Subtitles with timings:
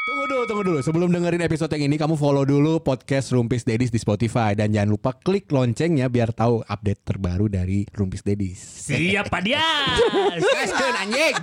[0.00, 0.78] Tunggu dulu, tunggu dulu.
[0.80, 4.96] Sebelum dengerin episode yang ini, kamu follow dulu podcast Rumpis Dedis di Spotify dan jangan
[4.96, 8.56] lupa klik loncengnya biar tahu update terbaru dari Rumpis Dedis.
[8.88, 10.40] Siap Pak Dias.
[10.56, 11.36] Gaskeun anjing.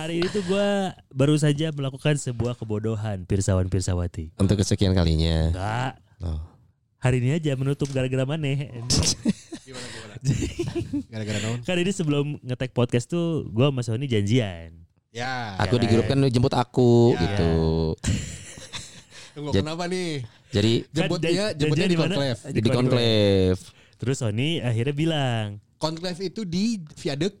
[0.00, 0.68] Hari ini tuh gue
[1.12, 4.32] baru saja melakukan sebuah kebodohan Pirsawan Pirsawati.
[4.40, 5.52] Untuk kesekian kalinya.
[5.52, 5.92] Enggak.
[6.24, 6.40] Oh.
[7.04, 8.72] Hari ini aja menutup gara-gara maneh.
[11.12, 11.60] Gara-gara naon?
[11.64, 14.72] kan ini sebelum ngetek podcast tuh gue sama Sony janjian.
[15.12, 15.60] Ya.
[15.60, 17.20] Aku Ya di grup kan jemput aku Ya.
[17.20, 17.52] gitu.
[19.36, 20.24] Tunggu kenapa nih?
[20.48, 22.14] Jadi Jemputnya, jan- jemputnya janjian di mana?
[22.16, 22.40] Conclave.
[22.56, 23.60] Di konklave.
[24.00, 25.46] Terus Sony akhirnya bilang,
[25.76, 27.36] Conclave itu di Viaduk.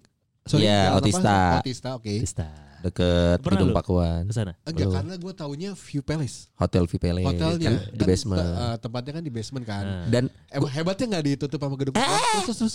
[0.58, 0.98] Jalan apa?
[0.98, 1.34] Otista.
[1.62, 2.12] Otista, oke.
[2.18, 2.69] Pista.
[2.82, 3.76] Deket Pernah gedung lu?
[3.76, 4.20] Pakuan.
[4.24, 4.52] Ke sana.
[4.62, 4.94] Enggak, Belum.
[4.94, 6.48] karena gue taunya View Palace.
[6.54, 7.68] Hotel Vipele Hotelnya.
[7.70, 8.40] kan di basement.
[8.40, 9.84] eh, tempatnya kan di basement kan.
[9.84, 10.04] Nah.
[10.06, 11.94] Dan Emang hebatnya nggak ditutup sama gedung.
[11.94, 12.74] Terus, terus, terus.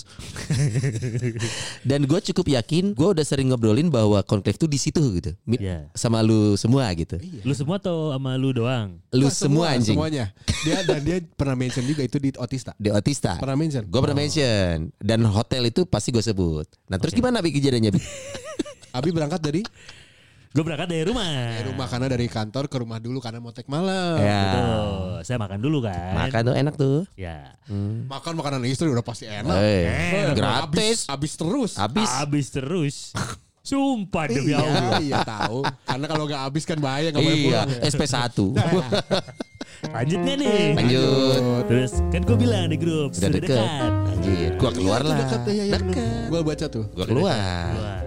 [1.90, 5.34] dan gue cukup yakin gue udah sering ngobrolin bahwa konklave tuh di situ gitu.
[5.44, 5.90] Mi- Iya.
[5.92, 7.18] Sama lu semua gitu.
[7.18, 7.42] Iya.
[7.42, 9.02] Lu semua atau sama lu doang?
[9.10, 9.94] Lu Enggak, semua anjing.
[9.94, 10.30] Semuanya.
[10.62, 12.72] Dia dan dia pernah mention juga itu di Otista.
[12.76, 13.36] Di Otista.
[13.36, 13.84] Pernah mention.
[13.84, 16.68] Gue pernah mention dan hotel itu pasti gue sebut.
[16.86, 17.92] Nah terus gimana Bi kejadiannya?
[18.96, 19.62] Abi berangkat dari
[20.50, 21.28] Gue berangkat dari rumah.
[21.52, 24.16] dari rumah karena dari kantor ke rumah dulu karena mau take malam.
[24.18, 24.40] ya.
[24.42, 24.88] Betul.
[25.22, 26.16] Saya makan dulu kan.
[26.16, 26.98] Makan tuh enak tuh.
[27.14, 27.60] Ya.
[28.08, 29.52] Makan makanan istri udah pasti enak.
[29.52, 31.04] Eh, Eh, gratis.
[31.06, 31.72] Abis, abis terus.
[31.76, 32.08] Habis.
[32.10, 32.96] Habis terus.
[33.62, 34.96] Sumpah demi Allah.
[34.96, 35.60] Iya, iya tahu.
[35.84, 37.68] Karena kalau nggak habis kan bahaya nggak boleh Iya, pulang.
[37.84, 38.38] SP1.
[39.96, 40.64] Lanjut nggak nih?
[40.72, 41.42] Lanjut.
[41.68, 43.92] Terus kan gue bilang di grup Udah sudah deket.
[44.08, 45.18] Anjir, gua keluar Iya, itu lah.
[45.20, 45.92] Dekat, iya, iya, bener.
[45.92, 46.28] Deket.
[46.30, 46.86] Gua baca tuh.
[46.94, 47.36] Gua keluar.
[47.76, 48.00] Wah.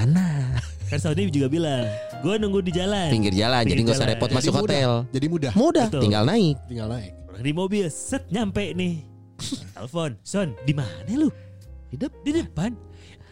[0.00, 0.56] Mana?
[0.88, 1.84] Kan Saudi juga bilang,
[2.24, 3.12] gue nunggu di jalan.
[3.12, 4.64] Pinggir jalan, jadi Pinggir nggak usah repot Jadi masuk mudah.
[4.64, 4.90] hotel.
[5.12, 5.52] Jadi mudah.
[5.52, 6.02] Mudah, Betul.
[6.08, 6.56] tinggal naik.
[6.64, 7.12] Tinggal naik.
[7.28, 8.94] Orang di mobil, set nyampe nih.
[9.76, 11.28] Telepon, Son, di mana lu?
[11.92, 12.72] Di, dep di depan.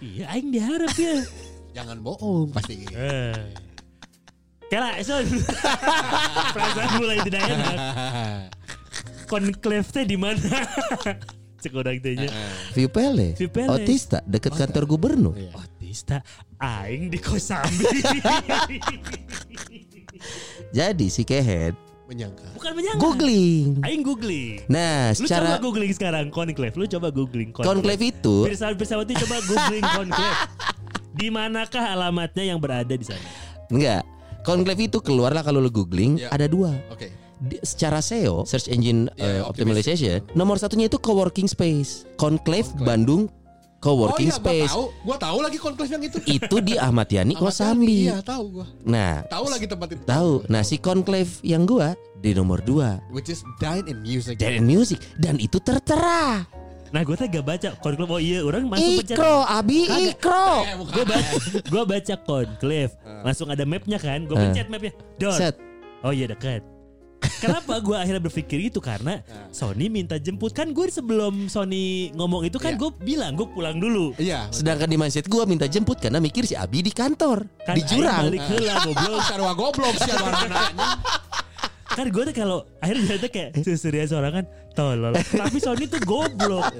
[0.04, 1.24] Iya, aing diharap ya.
[1.80, 2.84] Jangan bohong pasti.
[2.92, 3.32] Eh.
[4.68, 5.24] Kela, Son.
[6.54, 7.76] Perasaan mulai tidak enak.
[9.24, 10.68] Conclave teh di mana?
[11.64, 12.28] Cek orang tanya.
[12.76, 13.40] View Palace.
[13.40, 13.72] View Palace.
[13.72, 15.32] Otista, deket kantor gubernur.
[15.32, 15.52] Iya.
[15.88, 16.20] Otista,
[16.60, 17.88] aing di Kosambi.
[20.76, 21.72] Jadi si Kehead
[22.04, 22.44] Menyangka.
[22.52, 23.00] Bukan menyangka.
[23.00, 23.80] googling.
[23.80, 24.60] Aing googling.
[24.66, 26.72] Nah, Lu coba secara googling sekarang Conclave.
[26.72, 30.40] Lu coba googling conclave itu Pirsawan Pirsawati coba googling Conclave.
[31.10, 33.24] Di manakah alamatnya yang berada di sana?
[33.68, 34.04] enggak.
[34.40, 36.28] Conclave itu keluarlah kalau lu googling Ya.
[36.28, 36.76] ada dua.
[36.88, 37.08] Oke.
[37.38, 42.04] Di- secara SEO, search engine Ya, eh, optimization, nomor satunya itu coworking space.
[42.16, 43.32] Conclave Bandung
[43.78, 44.70] coworking oh, iya, space.
[44.70, 44.86] Gua tahu.
[45.02, 46.18] Gua tahu lagi conclave yang itu.
[46.24, 48.10] Itu di Ahmad Yani Kosambi.
[48.10, 48.66] Iya, tahu gua.
[48.82, 50.02] Nah, Tahu lagi tempat itu.
[50.02, 50.32] tahu.
[50.46, 54.36] Nah, si conclave yang gua di nomor dua Which is Dine in Music.
[54.36, 56.42] Dan Music dan itu tertera.
[56.88, 60.08] Nah gue teh gak baca Conclave Oh iya orang masuk pencet Ikro, Abi Kagak.
[60.08, 60.48] Ikro.
[60.56, 60.74] Eh.
[60.88, 61.30] Gue baca
[61.68, 64.40] Gue baca Conclave Langsung ada mapnya kan Gue Eh.
[64.40, 65.54] pencet mapnya Dot Set.
[66.00, 66.64] Oh iya dekat
[67.18, 69.18] Kenapa gue akhirnya berpikir itu Karena
[69.48, 72.78] Sony minta jemput Kan gue sebelum Sony ngomong itu kan Iya.
[72.78, 74.46] gue bilang Gue pulang dulu Iya.
[74.48, 78.26] Sedangkan di mindset gua minta jemput karena mikir si Abi di kantor, Kan di jurang.
[78.28, 80.12] balik heula goblok Sarwa goblok sih.
[81.88, 84.44] Kan gue tuh kalau Akhirnya tuh kayak Serius orang kan
[84.78, 85.10] Tolol
[85.42, 86.70] Tapi Sony tuh goblok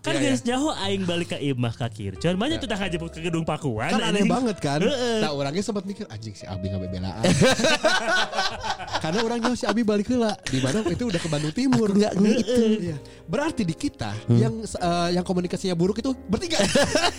[0.00, 3.20] Kan Iya, guys jauh Aing balik ke Imah ke Kircon Banyak tuh tak jemput ke
[3.20, 4.78] gedung Pakuan Kan aneh banget kan.
[5.18, 7.26] Nah orangnya sempat mikir anjing si Abi nggak bebelaan.
[9.02, 10.36] Karena orangnya si Abi balik heula.
[10.42, 11.88] Di mana itu udah ke Bandung Timur.
[11.88, 12.62] Aku nggak gitu.
[12.80, 12.96] Iya.
[13.26, 16.60] Berarti di kita yang eh, yang komunikasinya buruk itu bertiga.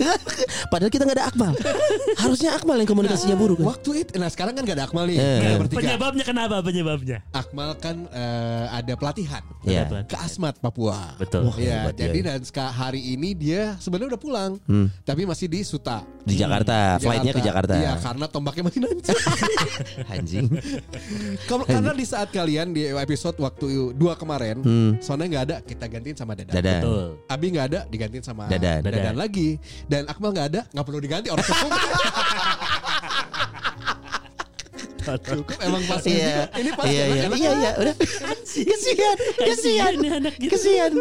[0.72, 1.54] Padahal kita nggak ada Akmal.
[2.18, 3.60] Harusnya Akmal yang komunikasinya buruk.
[3.60, 3.68] kan?
[3.68, 5.18] Waktu itu, nah sekarang kan gak ada Akmal nih.
[5.18, 5.22] Eh.
[5.22, 5.80] Nah, Nah, bertiga.
[5.82, 7.18] penyebabnya kenapa penyebabnya?
[7.32, 9.84] Akmal kan eh, ada pelatihan Iya.
[9.86, 10.00] Betul.
[10.08, 11.16] ke Asmat Papua.
[11.16, 11.46] Betul.
[11.46, 12.08] Wah, Iya, dia.
[12.08, 14.88] jadi dan seka- hari ini dia sebenarnya udah pulang, Hmm.
[15.02, 16.06] tapi masih di Suta.
[16.22, 17.74] Di Jakarta, flightnya ke Jakarta.
[17.74, 19.18] Iya, karena tombaknya masih nancap.
[20.14, 20.48] Anjing.
[21.46, 24.92] Kalau- karena di saat kalian di episode waktu dua kemarin, Hmm.
[25.00, 26.54] Sona nggak ada, kita gantiin sama Dadan.
[26.54, 26.82] Dadan.
[26.82, 27.04] Betul.
[27.26, 28.80] Abi nggak ada, digantiin sama Dadan.
[28.82, 29.16] Dadan.
[29.16, 29.58] lagi.
[29.86, 31.44] Dan Akmal nggak ada, nggak perlu diganti orang
[35.18, 35.58] cukup.
[35.60, 36.48] emang pas Iya.
[36.54, 37.24] ini pas Iya, iya.
[37.28, 37.96] Iya, iya, udah.
[37.98, 39.94] Kesian, kesian.
[39.98, 40.52] nih anak gitu.
[40.52, 40.92] Kesian.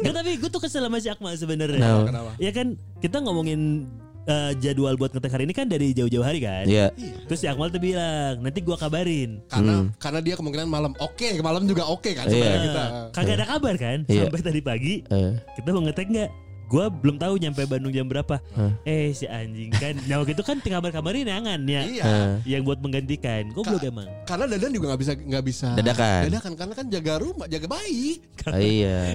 [0.00, 1.78] Nggak, tapi gue tuh kesel sama si Akmal sebenarnya.
[1.78, 2.04] Kenapa?
[2.06, 2.30] Kenapa?
[2.36, 2.66] Ya kan
[2.98, 3.86] kita ngomongin
[4.24, 6.66] eh, jadwal buat ngetek hari ini kan dari jauh-jauh hari kan.
[6.66, 6.90] Iya.
[7.24, 9.38] Terus si Akmal tuh bilang nanti gua kabarin.
[9.46, 12.34] Karena karena dia kemungkinan malam oke, malam juga oke kan Hmm.
[12.34, 12.42] Iya.
[12.42, 12.84] sebenarnya kita.
[12.84, 14.22] Eh, kagak ada kabar kan Iya.
[14.26, 16.30] sampai tadi pagi Eh, kita mau ngetek nggak?
[16.66, 18.42] Gua belum tahu nyampe Bandung jam berapa.
[18.52, 18.72] Hah?
[18.82, 19.94] Eh si anjing kan.
[20.10, 21.82] Nah waktu itu kan tinggal kabarin nangan ya.
[21.82, 22.04] Iya.
[22.42, 23.54] Yang buat menggantikan.
[23.54, 24.10] Goblok emang.
[24.24, 26.20] Karena Dadan juga nggak bisa nggak bisa Dadakan.
[26.26, 28.18] Dadakan karena kan jaga rumah, jaga bayi.
[28.44, 29.14] oh iya.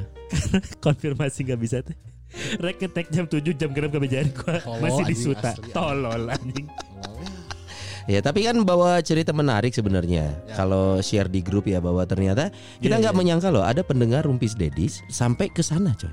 [0.80, 1.96] Konfirmasi nggak bisa teh.
[2.58, 5.52] Rek ngetek jam 7 jam genap kebejaran gua Tolol, masih di Suta.
[5.76, 6.68] Tolol anjing.
[8.10, 10.56] Ya tapi kan bawa cerita menarik sebenarnya Ya.
[10.58, 12.50] kalau share di grup ya bahwa ternyata
[12.82, 13.20] kita Iya, nggak iya.
[13.20, 16.10] menyangka loh ada pendengar Rumpis Dedis sampai ke sana coy.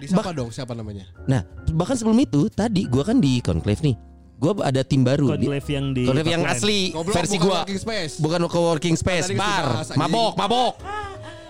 [0.00, 1.04] Disapa dong siapa namanya?
[1.24, 3.94] Nah bahkan sebelum itu tadi gua kan di conclave nih,
[4.36, 5.32] gua ada tim baru.
[5.32, 8.12] Di, Conclave yang di conclave yang asli Goblok, versi bukan gua, working space.
[8.16, 10.00] bukan co-working space, Tadi kan bar, dibahas, anjing.
[10.00, 10.74] mabok, mabok.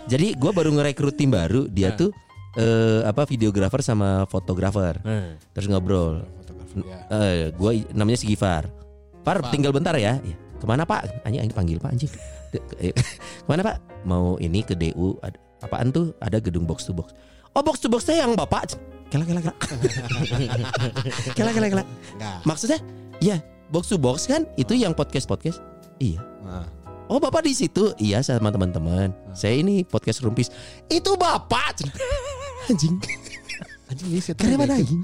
[0.06, 1.96] Jadi gua baru ngerekrut tim baru, dia Nah.
[1.96, 2.10] tuh
[2.52, 6.26] eh, apa videografer sama fotografer, Nah, terus ngobrol.
[6.36, 6.98] Fotografer ya.
[7.08, 8.66] Eh, gua namanya si Gifar.
[9.20, 9.52] Par, Pak.
[9.52, 10.18] tinggal bentar ya.
[10.18, 11.22] Ya, Ke mana Pak?
[11.22, 12.10] Anjing, anjing panggil Pak anjing.
[12.76, 12.90] Eh,
[13.42, 13.76] Ke mana Pak?
[14.02, 15.14] Mau ini ke DU.
[15.20, 16.10] Ada, apaan tuh?
[16.18, 17.14] Ada gedung box to box.
[17.50, 18.78] Oh box to box saya yang Bapak.
[19.10, 19.54] Kela kela kela.
[21.34, 21.84] kela kela kela.
[22.46, 22.78] Maksudnya?
[23.18, 23.42] Ya
[23.74, 25.58] box to box kan itu yang podcast podcast.
[25.98, 26.22] Iya.
[26.46, 26.66] Nah.
[27.10, 27.90] Oh bapak di situ?
[27.98, 29.10] Iya sama teman-teman.
[29.34, 30.46] Saya ini podcast rumpis.
[30.86, 31.82] Itu bapak.
[32.70, 33.02] anjing.
[33.90, 35.02] Anjing ini saya Karena mana anjing?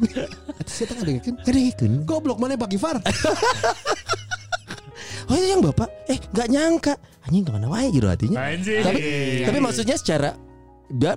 [0.70, 1.34] Saya tengah dengerin.
[1.42, 3.02] Kadang Goblok mana Pak Gifar?
[5.26, 5.90] Oh itu yang bapak?
[6.06, 6.94] Eh nggak nyangka.
[7.26, 8.46] Anjing ke mana wae gitu hatinya.
[8.46, 8.78] Anjing.
[8.78, 9.00] Tapi
[9.42, 10.38] tapi maksudnya secara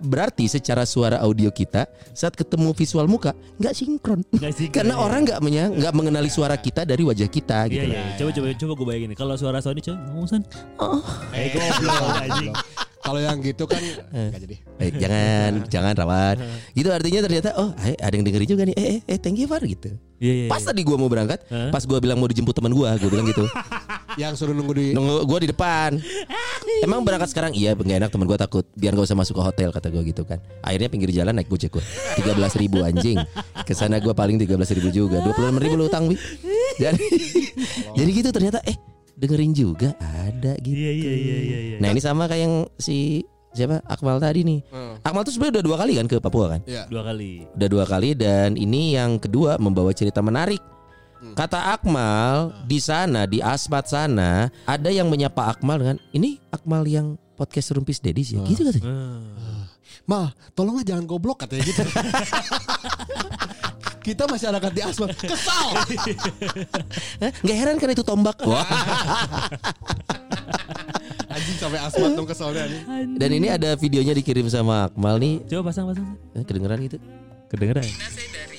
[0.01, 5.03] berarti secara suara audio kita saat ketemu visual muka nggak sinkron Nggak sih, karena iya.
[5.05, 8.03] orang nggak menya nggak mengenali suara kita dari wajah kita Iya gitu iya.
[8.17, 9.11] Coba coba coba gue bayangin.
[9.15, 10.41] Kalau suara Sony coba ngomong Son.
[10.81, 11.01] Oh.
[11.33, 12.55] Eh goblok.
[12.99, 13.81] Kalau yang gitu kan
[14.11, 14.55] enggak jadi.
[14.79, 16.39] Eh, jangan jangan rawan
[16.71, 19.43] gitu artinya ternyata oh eh, ada yang dengerin juga nih eh eh, eh thank you
[19.43, 19.91] Far gitu
[20.23, 20.47] Iya iya.
[20.47, 21.67] pas tadi gua mau berangkat Hah?
[21.67, 23.43] pas gua bilang mau dijemput teman gua gua bilang gitu
[24.23, 25.99] Yang suruh nunggu di nunggu gua di depan
[26.85, 29.69] emang berangkat sekarang iya nggak enak teman gua takut biar gak usah masuk ke hotel
[29.69, 31.83] kata gua gitu kan akhirnya pinggir jalan naik gojek gua
[32.15, 33.19] tiga belas ribu anjing
[33.61, 36.07] ke sana gua paling tiga belas ribu juga dua puluh ribu lu utang
[36.75, 36.95] jadi
[37.97, 38.77] jadi gitu ternyata eh
[39.13, 41.57] dengerin juga ada gitu Iya iya iya iya.
[41.59, 41.77] iya.
[41.77, 43.19] nah ini sama kayak yang si
[43.49, 44.95] siapa Akmal tadi nih Hmm.
[45.01, 46.85] Akmal tuh sebenarnya udah dua kali kan ke Papua kan Iya.
[46.85, 47.43] Dua kali.
[47.51, 50.61] udah dua kali dan ini yang kedua membawa cerita menarik.
[51.19, 57.19] Kata Akmal di sana di Asmat sana ada yang menyapa Akmal dengan ini Akmal yang
[57.35, 58.87] podcast Rumpis Dedis ya gitu katanya.
[58.87, 59.67] Ah.
[60.07, 61.83] Mal, tolonglah jangan goblok katanya gitu.
[63.99, 65.11] Kita masih anak di asmat.
[65.11, 65.67] Kesal.
[67.21, 67.31] Hah?
[67.43, 68.39] Nggak heran kan itu tombak.
[68.49, 68.65] Wah.
[71.29, 72.81] Anjing sampai asmat dong kesalnya nih.
[73.19, 75.43] Dan ini ada videonya dikirim sama Akmal nih.
[75.51, 76.15] Coba pasang pasang.
[76.33, 76.97] Eh, Kedengeran gitu.
[77.51, 77.85] Kedengeran.
[77.85, 78.58] Nah, saya dari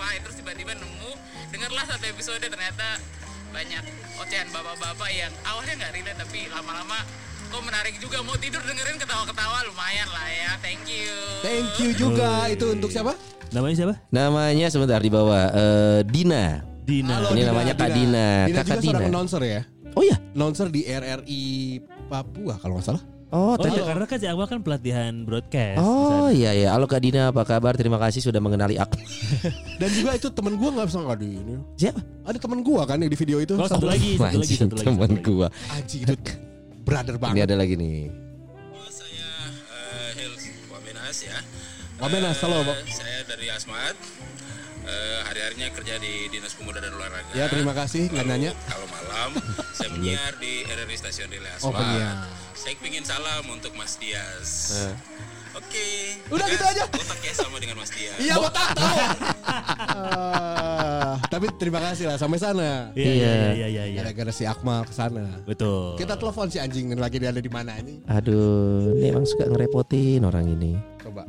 [0.00, 0.16] Spotify.
[0.24, 1.10] Terus tiba-tiba nemu,
[1.52, 2.88] dengarlah satu episode ternyata
[3.52, 3.84] banyak
[4.16, 7.02] ocehan bapak-bapak yang awalnya nggak relate tapi lama-lama
[7.50, 10.50] kok menarik juga mau tidur dengerin ketawa-ketawa lumayan lah ya.
[10.64, 11.12] Thank you.
[11.44, 12.48] Thank you juga.
[12.48, 13.12] Itu untuk siapa?
[13.52, 13.94] Namanya siapa?
[14.08, 16.64] Namanya sebentar di bawah eh, Dina.
[16.80, 17.20] Dina.
[17.20, 18.48] Halo, Ini namanya Kak Dina.
[18.48, 19.12] Dina Kakak juga seorang Dina.
[19.12, 19.60] announcer ya.
[19.92, 20.16] Oh ya.
[20.32, 21.44] Announcer di RRI
[22.08, 23.04] Papua kalau nggak salah.
[23.30, 23.78] Oh, Oh tadi.
[23.78, 25.78] iya karena kan si Akmal kan pelatihan broadcast.
[25.78, 26.74] Oh iya ya.
[26.74, 27.78] Halo Kak Dina, apa kabar?
[27.78, 28.98] Terima kasih sudah mengenali Akmal.
[29.80, 31.54] Dan juga itu temen gua nggak bisa ngadu ini.
[31.78, 32.02] Siapa?
[32.26, 33.54] Ada temen gua kan yang di video itu.
[33.54, 34.82] Oh satu lagi, satu lagi, satu lagi.
[34.84, 35.30] teman satu lagi.
[35.30, 35.46] gua.
[35.70, 36.14] Anjing itu
[36.82, 37.42] brother Ini banget.
[37.46, 37.98] ada lagi nih.
[38.90, 39.30] Saya
[39.70, 41.38] uh, Hils Wamenas ya.
[42.02, 42.76] Wamenas, Eh, halo, Pak.
[42.90, 43.94] Saya dari Asmat.
[44.80, 47.32] Eh, hari-harinya kerja di Dinas Pemuda dan Olahraga.
[47.36, 48.50] Ya, terima kasih, nggak Lalu, nanya.
[48.64, 49.30] Kalau malam
[49.76, 51.68] saya menyiar di RRI Stasiun Relay Asmat.
[51.68, 52.16] Oh, penyiar.
[52.56, 54.48] Saya pingin salam untuk Mas Dias.
[54.76, 54.94] Eh.
[55.50, 55.86] Oke.
[56.30, 56.82] Udah Juga gitu aja.
[56.86, 58.16] Otaknya sama dengan Mas Dias.
[58.22, 58.70] Iya, gua tahu.
[59.50, 62.94] Ah, tapi terima kasih lah sampai sana.
[62.94, 63.98] Iya iya iya iya iya.
[64.02, 65.26] Gara-gara si Akmal ke sana.
[65.42, 65.98] Betul.
[65.98, 68.00] Kita telepon si anjing lagi dia ada di mana ini.
[68.06, 70.78] Aduh, ini emang suka ngerepotin orang ini.
[71.02, 71.26] Coba.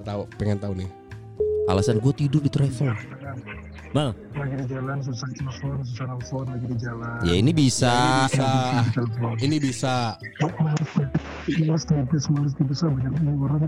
[0.00, 0.99] Tahu, pengen tahu nih.
[1.70, 2.90] Alasan gue tidur di travel.
[3.90, 8.26] Bang, lagi di jalan susah telepon susah nelfon lagi di jalan Ya ini bisa.
[8.30, 8.50] Bisa.
[8.94, 9.94] telepon Ini bisa.
[11.90, 13.62] tipis males tipis lah banyak orang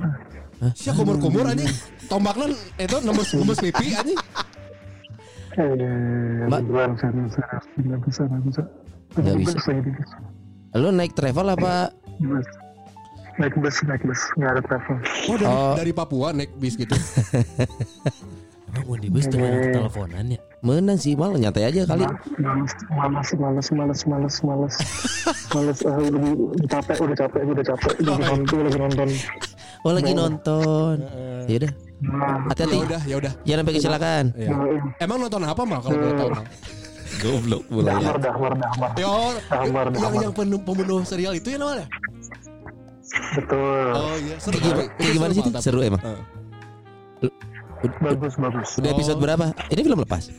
[0.63, 1.71] ah Siapa kumur-kumur anjing?
[2.07, 4.19] Tombaknya itu nembus nembus pipi anjing.
[5.59, 6.47] eh
[8.07, 8.63] bisa nggak bisa
[9.19, 9.59] Nggak bisa.
[10.79, 11.91] Lu naik travel apa?
[13.37, 14.97] Naik bus naik bus nggak ada travel
[15.27, 15.75] Oh dari, Oh.
[15.75, 16.93] dari Papua naik bis gitu.
[18.73, 20.41] emang mau di bus dengan teleponan ya?
[20.63, 22.09] Menang sih malah nyantai aja kali.
[22.41, 24.77] males males males males males males
[25.53, 26.21] males ah, udah,
[26.57, 29.09] udah capek udah capek udah capek udah nonton lagi nonton
[29.83, 30.97] Oh lagi nonton.
[31.51, 31.73] Ya udah,
[32.07, 32.77] nah, Ya hati-hati.
[32.79, 33.33] udah, ya udah.
[33.43, 34.25] Jangan sampai kecelakaan.
[34.39, 34.51] Iya.
[35.03, 36.31] Emang nonton apa mah kalau boleh tahu?
[36.31, 36.45] Mal?
[37.23, 38.23] Goblok Dahmar, mulai.
[38.23, 38.91] Dahmar, Dahmar.
[38.95, 39.15] Yo,
[39.51, 40.23] Dahmar, yang Dahmar.
[40.23, 41.91] yang penuh, pembunuh serial itu ya namanya?
[43.37, 43.87] Betul.
[43.93, 44.57] Oh iya, seru.
[44.57, 45.43] Kayak gimana, kayak gimana sih?
[45.61, 46.03] Seru emang.
[47.99, 48.69] Bagus, bagus.
[48.79, 49.47] Udah episode berapa?
[49.69, 50.31] Ini film lepas.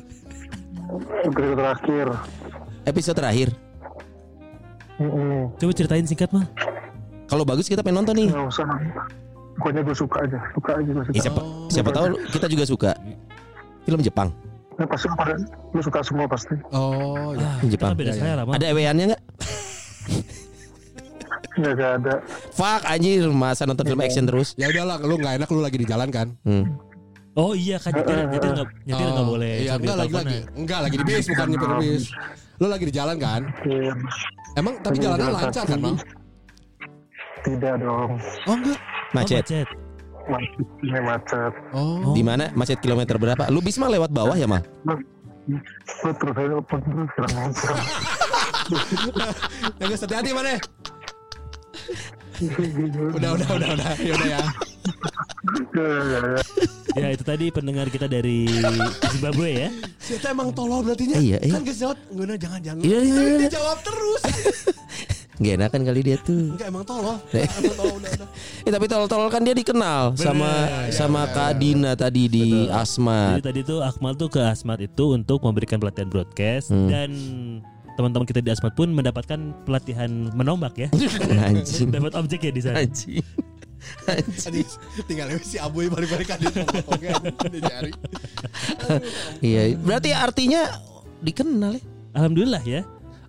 [1.28, 2.08] Episode terakhir.
[2.84, 3.50] Episode terakhir.
[5.02, 5.50] Mm-mm.
[5.58, 6.46] Coba ceritain singkat mah.
[7.26, 8.30] Kalau bagus kita pengen nonton nih.
[8.30, 8.66] Nggak usah.
[9.58, 10.38] Pokoknya gue suka aja.
[10.54, 11.16] Suka aja gue suka.
[11.18, 11.42] Eh, siapa
[11.74, 12.92] siapa tahu kita juga suka.
[13.84, 14.30] Film Jepang.
[14.74, 15.06] Nah, pasti
[15.74, 16.56] lu suka semua pasti.
[16.74, 17.46] Oh iya.
[17.46, 17.94] Ah, Jepang.
[17.98, 18.44] beda Ya, ya.
[18.46, 19.22] Ada eweannya nggak?
[21.64, 22.14] Nggak nggak ada.
[22.52, 24.52] Fuck anjir masa nonton film action terus.
[24.60, 26.28] Ya udahlah, lu nggak enak lu lagi di jalan kan?
[26.44, 26.76] Hmm.
[27.34, 29.54] Oh iya kan nyetir nyetir nggak nyetir nggak Oh, boleh.
[29.66, 30.40] Iya, enggak lagi lagi.
[30.54, 32.04] Enggak lagi di bis bukan nyetir bis.
[32.62, 33.42] Lu lagi di jalan kan?
[33.66, 33.94] Iya.
[34.54, 35.98] Emang tapi jalannya jalan lancar kan, Bang?
[37.42, 38.12] Tidak dong.
[38.46, 38.78] Oh enggak.
[38.78, 39.44] Oh, Macet.
[39.50, 39.68] macet.
[40.30, 40.66] Macet.
[40.86, 41.54] Ini macet.
[41.74, 42.14] Oh.
[42.14, 42.54] Di mana?
[42.54, 43.50] Macet kilometer berapa?
[43.50, 44.62] Lu bis mah lewat bawah ya, Mal?
[44.86, 47.78] Lu terus aja terus ajar.
[49.82, 50.56] Yang hati-hati mana?
[53.14, 53.92] Udah, udah, udah, udah.
[54.02, 54.42] Ya udah ya.
[55.74, 56.42] Ya, ya, ya.
[56.94, 58.46] Ya itu tadi pendengar kita dari
[59.14, 59.70] Zimbabwe ya.
[59.98, 61.18] Kita emang tolol berarti nya.
[61.18, 61.54] Iya, iya.
[61.58, 62.82] Kan geus jawab, enggak jangan jangan.
[62.82, 63.38] Iya, iya, iya.
[63.46, 64.22] dia jawab terus.
[65.42, 66.54] Gak enakan kali dia tuh.
[66.56, 67.18] Enggak emang tolol.
[67.34, 67.50] Eh.
[67.50, 68.30] Emang tolol udah, udah.
[68.64, 70.52] Eh tapi tolol-tolol kan dia dikenal sama
[70.94, 73.36] sama Kak Dina tadi di Asma.
[73.36, 76.88] Jadi tadi tuh Akmal tuh ke Asmat itu untuk memberikan pelatihan broadcast Hmm.
[76.88, 77.10] dan
[77.94, 80.88] teman-teman kita di Asmat pun mendapatkan pelatihan menombak ya.
[81.50, 81.94] Anjing.
[81.94, 82.82] Dapat objek ya di sana.
[82.82, 83.22] Anjing.
[84.08, 84.68] Anjing.
[85.06, 86.40] Tinggal si Abuy balik-balik kan
[87.62, 87.92] cari.
[89.40, 90.62] Iya, berarti artinya
[91.22, 91.84] dikenal ya.
[92.14, 92.82] Alhamdulillah ya.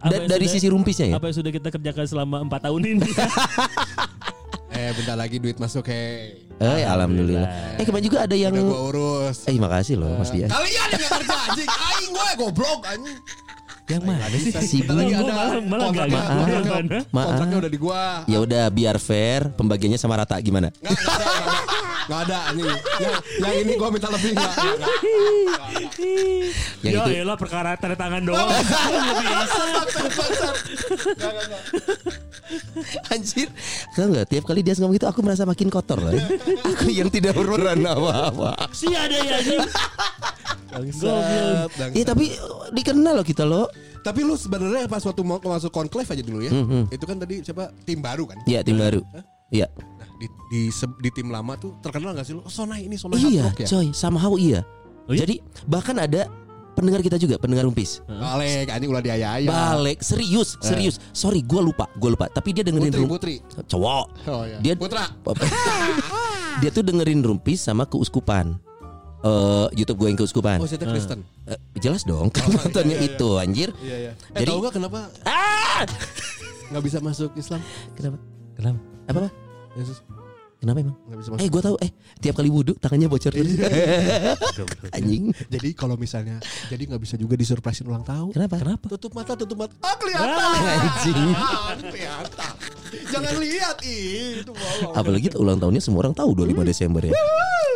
[0.04, 1.14] Yang dari sudah- sisi rumpisnya ya.
[1.16, 3.10] apa yang sudah kita kerjakan selama empat tahun ini.
[4.74, 6.34] Eh bentar lagi duit masuk he.
[6.58, 7.78] Eh, alhamdulillah.
[7.78, 9.46] Eh kemarin juga ada yang Udah gua urus.
[9.46, 10.50] Eh makasih loh Mas Bias.
[10.50, 11.68] Kalian yang kerja anjing.
[11.70, 13.18] Aing gue goblok anjing.
[13.84, 14.48] Yang mana sih?
[14.48, 16.98] Si ada malah- malah nggak kontraknya, gitu.
[17.28, 18.04] kontraknya, udah di gua.
[18.24, 20.72] Ya udah biar fair, pembagiannya sama rata gimana?
[20.80, 21.73] Nggak, nggak ada,
[22.08, 22.38] nggak ada.
[22.52, 22.68] Anjing.
[23.00, 24.52] Yang, yang ini gua minta lebih enggak.
[26.84, 28.48] Yang ya itu elah perkara tanda tangan doang.
[33.12, 33.48] Anjir.
[33.96, 36.12] Tahu nggak tiap kali dia ngomong gitu aku merasa makin kotor loh.
[36.64, 38.68] aku yang tidak berperan apa-apa.
[38.74, 39.60] Si ada ya anjing.
[40.74, 41.96] Bangsat, bangsat.
[41.96, 42.24] Iya tapi
[42.74, 43.66] dikenal loh kita loh.
[44.04, 46.52] Tapi lu sebenarnya pas waktu mau masuk konklave aja dulu ya.
[46.52, 46.92] Mhm.
[46.92, 48.36] Itu kan tadi siapa tim baru kan?
[48.44, 49.00] Iya tim baru.
[49.48, 49.68] Iya.
[50.14, 52.40] Di, di se- di tim lama tuh terkenal gak sih lu?
[52.40, 53.66] Oh, Sonai ini Sonai Iya, hard rock ya.
[53.68, 54.60] coy, somehow iya.
[55.04, 55.20] Oh iya?
[55.20, 56.30] Jadi bahkan ada
[56.72, 57.98] pendengar kita juga, pendengar Umpis.
[58.04, 59.46] Balik anjing ulah diaya-aya.
[59.46, 60.98] Balik serius, serius.
[61.10, 62.26] Sorry, gue lupa, gue lupa.
[62.26, 63.34] Tapi dia dengerin Putri, rum- Putri.
[63.64, 64.06] cowok.
[64.24, 64.58] Oh iya.
[64.58, 65.04] Dia Putra.
[66.60, 68.54] dia tuh dengerin rumpis sama keuskupan.
[69.20, 70.58] Eh YouTube gue yang keuskupan.
[70.58, 71.24] Oh, saya Kristen.
[71.44, 73.10] Eh, jelas dong, kan nontonnya iya, iya.
[73.10, 73.68] itu anjir.
[73.78, 74.12] Iya, iya.
[74.30, 75.82] Eh, Jadi- tahu gak kenapa Ah!
[76.66, 77.60] nggak bisa masuk Islam?
[77.94, 78.16] Kenapa?
[78.54, 78.78] Kenapa?
[79.04, 79.18] Apa?
[79.20, 79.30] apa?
[79.74, 80.00] Yesus
[80.64, 80.96] Kenapa emang?
[80.96, 81.42] nggak bisa masuk.
[81.44, 81.76] Eh, gue tahu.
[81.84, 81.90] Eh,
[82.24, 83.52] tiap kali wudhu tangannya bocor terus.
[84.96, 85.28] Anjing.
[85.52, 86.40] Jadi kalau misalnya
[86.72, 88.32] jadi nggak bisa juga disurprisein ulang tahun.
[88.32, 88.64] Kenapa?
[88.64, 88.88] Kenapa?
[88.88, 89.76] Tutup mata, tutup mata.
[89.84, 90.40] Ah, kelihatan.
[90.40, 91.36] Anjing.
[91.36, 92.52] Ah, kelihatan.
[93.12, 94.52] Jangan lihat ih, itu.
[94.96, 97.12] Apalagi ulang tahunnya semua orang tahu 25 Desember ya.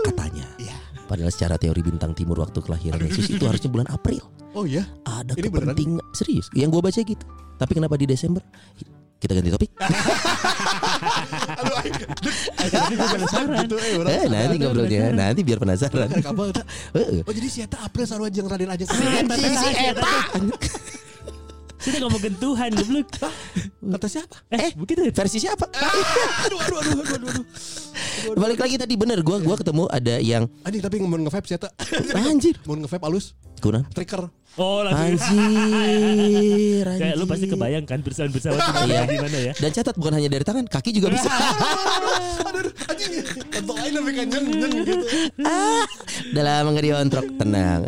[0.09, 0.49] Katanya.
[0.57, 0.77] Iya.
[1.05, 4.25] Padahal secara teori bintang timur waktu kelahiran Yesus itu harusnya bulan April.
[4.57, 4.89] Oh iya.
[5.05, 6.49] Ada Ini kepentingan serius.
[6.57, 7.25] Yang gue baca gitu.
[7.61, 8.41] Tapi kenapa di Desember?
[9.19, 9.71] Kita ganti topik.
[11.59, 11.75] Aduh.
[13.59, 15.11] Gitu, eh, orang Eh, nanti ngobrolnya.
[15.11, 16.07] Nanti biar penasaran.
[16.07, 17.27] Heeh.
[17.27, 20.15] Oh jadi si Eta April sarua jeung Raden Ajeng Anjing si Eta.
[21.79, 23.07] Sudah ngomong gentuhan goblok.
[23.79, 24.37] Kata siapa?
[24.55, 25.03] Eh, begitu.
[25.11, 25.67] Versi siapa?
[25.67, 27.47] Aduh aduh aduh aduh aduh.
[28.25, 28.41] Aduh.
[28.41, 31.69] Balik lagi tadi bener gua gua ketemu ada yang Anjing tapi mau nge-vape si Eta.
[32.15, 32.57] anjir.
[32.65, 33.39] Mau nge-vape alus.
[33.59, 33.83] Kuna.
[33.91, 34.31] Trigger.
[34.55, 35.39] Oh, langsung.
[35.39, 36.87] Anjir, anjir.
[37.03, 39.01] Kayak lu pasti kebayang kan bersama-bersama itu Iya.
[39.07, 39.53] gimana ya?
[39.55, 41.27] Dan catat bukan hanya dari tangan, kaki juga bisa.
[42.91, 43.13] Anjing.
[43.59, 44.95] Lain kan gitu.
[45.45, 45.85] ah,
[46.35, 47.81] lama nggak diontrok, tenang.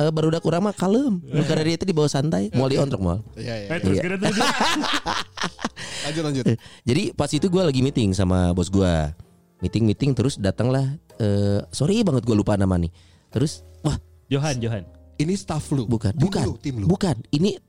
[0.00, 1.20] Eh, baru udah kurang mah kalem.
[1.44, 3.18] Karena dia itu dibawa santai, mau diontrok mau.
[3.36, 3.68] Iya iya.
[3.80, 4.02] Terus Iya.
[4.16, 4.36] terus.
[6.08, 6.44] Lanjut lanjut.
[6.82, 8.94] Jadi pas itu gue lagi meeting sama bos gue,
[9.60, 10.84] meeting meeting terus datanglah.
[11.20, 12.90] Eh, sorry banget gue lupa nama nih.
[13.30, 13.96] Terus, wah
[14.32, 14.84] Johan, Johan.
[15.20, 15.84] Ini staff lu.
[15.84, 16.86] bukan, Tim bukan, lu, tim lu.
[16.88, 17.16] bukan.
[17.28, 17.60] Ini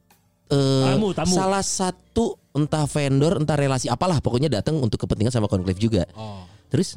[0.52, 1.36] eh, Tamu, tamu.
[1.36, 6.08] salah satu entah vendor, entah relasi apalah, pokoknya datang untuk kepentingan sama konklave juga.
[6.16, 6.48] Oh.
[6.72, 6.96] Terus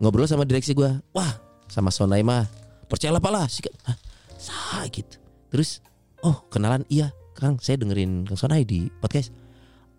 [0.00, 1.28] ngobrol sama direksi gua, wah
[1.68, 2.48] sama Sonai mah
[2.88, 3.60] percayalah palah sih
[4.40, 5.20] sah gitu.
[5.52, 5.84] Terus
[6.24, 9.30] oh kenalan iya Kang saya dengerin Kang Sonai di podcast.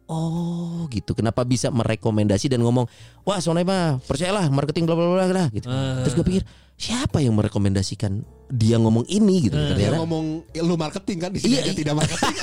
[0.09, 1.13] Oh gitu.
[1.13, 2.89] Kenapa bisa merekomendasi dan ngomong
[3.21, 5.69] wah Sonai mah percayalah marketing bla bla bla bla gitu.
[5.69, 6.01] Ah.
[6.01, 6.43] Terus gue pikir
[6.79, 11.37] siapa yang merekomendasikan dia ngomong ini gitu Dia ternyata ngomong "Ya, lu marketing kan di
[11.37, 11.77] sini Iya, ada iya.
[11.77, 12.33] tidak marketing.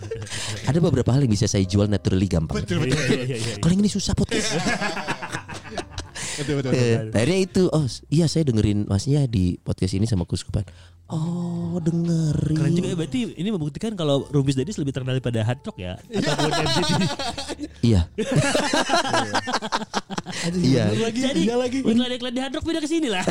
[0.70, 2.62] ada beberapa hal yang bisa saya jual naturally gampang
[3.58, 4.54] kalau yang ini susah podcast
[6.40, 6.72] betul betul.
[6.72, 10.64] Eh, akhirnya itu oh iya saya dengerin masnya di podcast ini sama kuskupan
[11.10, 15.60] oh dengerin Keren juga ya berarti ini membuktikan kalau Rumpis Dadis lebih terkenal daripada Hard
[15.62, 16.90] Rock ya MCT.
[17.82, 18.06] iya
[20.54, 21.56] iya lagi Jadi iya
[22.30, 23.24] di Hard Rock pindah ke sini lah.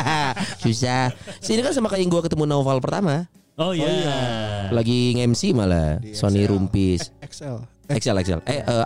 [0.62, 4.66] susah sini kan sama kayak yang gua ketemu Naufal pertama Oh iya.
[4.74, 6.50] lagi nge-MC malah Di Sony XL.
[6.50, 7.56] Rumpis XL.
[7.86, 8.84] Excel Excel eh eh,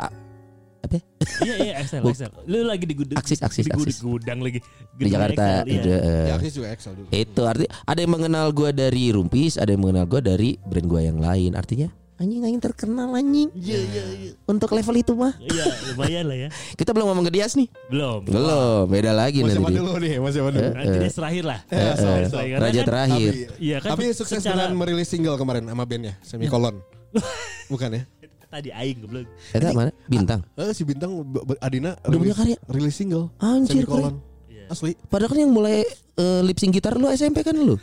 [0.80, 0.98] apa
[1.38, 2.30] Iya iya Excel Excel.
[2.44, 3.16] Lu lagi di gudang.
[3.16, 3.98] Aksis, aksis, di gudang, aksis.
[4.00, 4.58] gudang lagi.
[4.58, 4.66] di
[5.00, 5.98] Gedung Jakarta Excel, iya.
[5.98, 7.06] eh, Ya, Aksis juga XL dulu.
[7.10, 11.00] itu arti ada yang mengenal gua dari Rumpis ada yang mengenal gua dari brand gua
[11.00, 14.32] yang lain artinya anjing anjing terkenal anjing Iya iya iya.
[14.44, 16.48] untuk level itu mah Iya lumayan lah ya.
[16.78, 18.20] kita belum ngomong ke Dias nih Belum.
[18.22, 19.78] belum beda lagi Masih nanti dia.
[19.78, 20.12] dulu nih?
[20.18, 20.68] Masih apa dulu?
[20.72, 21.58] Nanti dia terakhir lah.
[21.64, 22.36] Eh, Eh, so- eh, so.
[22.40, 23.90] Karena Raja kan- terakhir Tapi, Iya kan.
[23.92, 26.82] tapi sukses secara- dengan merilis single kemarin sama bandnya semikolon.
[27.72, 28.02] Bukan ya?
[28.48, 29.28] Tadi aing goblok.
[29.52, 31.20] Eta mana bintang Eh si bintang
[31.60, 32.56] Adina Udah punya karya?
[32.72, 33.28] rilis single.
[33.44, 34.24] Anjir, semikolon.
[34.48, 34.72] Iya.
[34.72, 34.96] Asli.
[35.12, 35.84] padahal kan yang mulai
[36.16, 37.76] eh, lip sync gitar lu SMP kan lu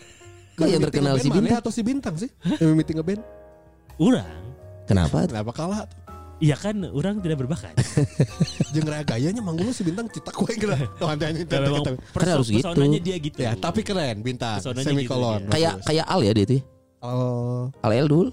[0.56, 2.30] kok yang terkenal si mana bintang atau si bintang sih?
[2.58, 3.22] Yang meeting ngeband.
[4.00, 4.44] Urang.
[4.88, 5.84] kenapa Kenapa kalah?
[6.36, 7.76] Iya kan orang tidak berbakat.
[8.76, 10.84] Jeung raya gayanya manggul si bintang cita kue nanti.
[12.12, 12.64] Kan harus gitu.
[12.64, 13.38] pesonanya dia gitu.
[13.40, 14.60] Ya, tapi keren bintang.
[14.60, 15.48] Semikolon.
[15.48, 16.64] gitu, kayak kayak Al ya dia tuh ya.
[17.84, 18.28] Al El dul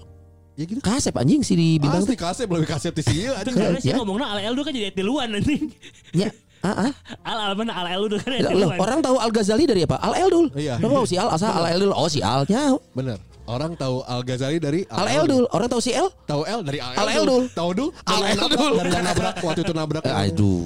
[0.62, 0.81] ya gitu.
[0.81, 3.23] kasep anjing si di bintang Asli tuh kasep lebih kasep di sini.
[3.28, 3.99] Kan karena sih Ya.
[3.99, 5.66] ngomongnya al el kan jadi etiluan nanti.
[6.14, 6.31] ya
[6.62, 6.90] ah, ah.
[7.26, 10.31] Al al mana al el kan Loh, orang tahu Al Ghazali dari apa Al El
[10.31, 10.78] dul Iya.
[10.78, 13.19] Lo tahu si Al asal Al El dul oh si Al ya Bener.
[13.42, 16.78] Orang tahu Al Ghazali dari Al El dul orang tahu si El Tahu L dari
[16.78, 17.45] Al Al El dul.
[17.50, 17.90] Tahu dul.
[18.07, 18.73] Al Dari yang El nabrak, dul.
[18.78, 20.02] Dari yang nabrak waktu itu nabrak.
[20.07, 20.62] Eh, aduh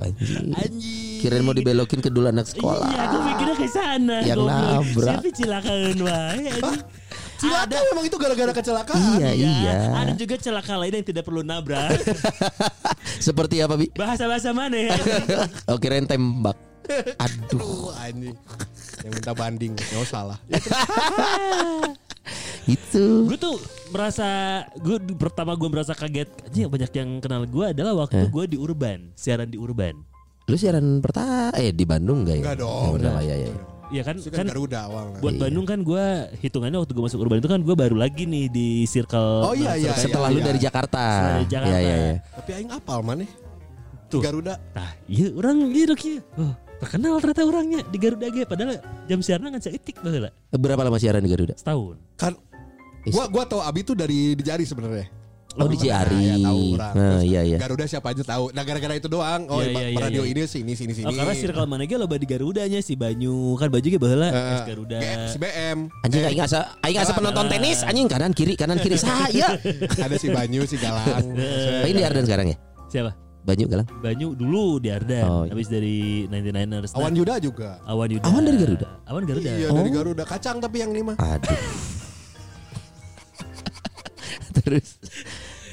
[0.00, 1.18] anjing Anjing.
[1.20, 4.16] kirain mau dibelokin ke dulu anak sekolah Iya, aku mikirnya ke sana.
[4.24, 5.14] Yang nabrak.
[5.14, 6.40] Siapa cilakaan wae.
[6.48, 6.80] anjing.
[7.40, 9.00] Cilaka memang itu gara-gara kecelakaan.
[9.16, 11.96] iya iya Ada juga celaka lain yang tidak perlu nabrak.
[13.26, 14.92] seperti apa bi Bahasa-bahasa mana ya?
[15.66, 16.56] oh kirain tembak
[17.16, 18.34] aduh anjing.
[19.00, 19.72] Yang minta banding.
[19.72, 20.38] Nggak salah.
[22.68, 23.56] itu gue tuh
[23.90, 24.26] merasa
[24.76, 28.30] gue pertama gue merasa kaget anjing banyak yang kenal gue adalah waktu Eh.
[28.30, 29.96] gue di Urban siaran di Urban
[30.46, 32.82] lu siaran pertama eh di Bandung enggak ya Enggak dong.
[32.84, 33.54] Oh, udah, ya, ya, ya.
[33.90, 35.18] Iya kan kan kan Garuda awal.
[35.18, 35.40] buat Iya.
[35.42, 36.04] Bandung kan gue
[36.38, 39.74] hitungannya waktu gue masuk Urban itu kan gue baru lagi nih di circle Oh, iya,
[39.74, 40.46] iya, setelah iya, lu iya.
[40.46, 41.74] dari Jakarta Setelah dari Jakarta.
[41.74, 42.14] Iya, iya, iya.
[42.38, 43.26] Tapi aing apal mana?
[44.06, 44.22] Tuh.
[44.22, 44.54] Garuda.
[44.74, 46.22] Nah, iya orang gitu kia.
[46.38, 48.78] Oh, terkenal ternyata orangnya di Garuda ge padahal
[49.10, 51.98] jam siaran kan seetik baheula berapa lama siaran di Garuda setahun.
[52.14, 52.38] Kan
[53.10, 55.19] gua gua tahu Abi tuh dari di Jari sebenarnya.
[55.52, 56.94] Oh di Ciari ya, tahu orang.
[56.94, 58.44] nah iya iya Garuda siapa aja tahu.
[58.50, 59.42] Nah gara-gara itu doang.
[59.46, 60.30] Oh, Iya, iya, iya, iya, radio iya.
[60.30, 61.04] ini sini sini sini.
[61.04, 64.54] Oh, karena circle mana ge loba di Garudanya si Banyu kan baju ge baheula Eh,
[64.54, 64.98] es Garuda.
[64.98, 65.78] BM, si BM.
[66.00, 69.58] anjing aing asa aing asa penonton tenis anjing kanan kiri kanan kiri saya
[69.96, 71.34] Ada si Banyu, si Galang.
[71.84, 73.10] ini di Ardan sekarang ya Siapa?
[73.40, 75.50] Banyu galang Banyu dulu di Ardan, Oh, iya.
[75.50, 76.92] habis dari 99ers.
[76.92, 77.80] Nah, Awan Yuda juga.
[77.82, 78.24] Awan Yuda.
[78.26, 78.88] Awan dari Garuda?
[79.08, 79.48] Awan Garuda.
[79.50, 79.76] Iya Oh.
[79.76, 80.22] dari Garuda.
[80.24, 81.16] Kacang tapi yang lima.
[81.16, 81.56] aduh
[84.58, 84.98] terus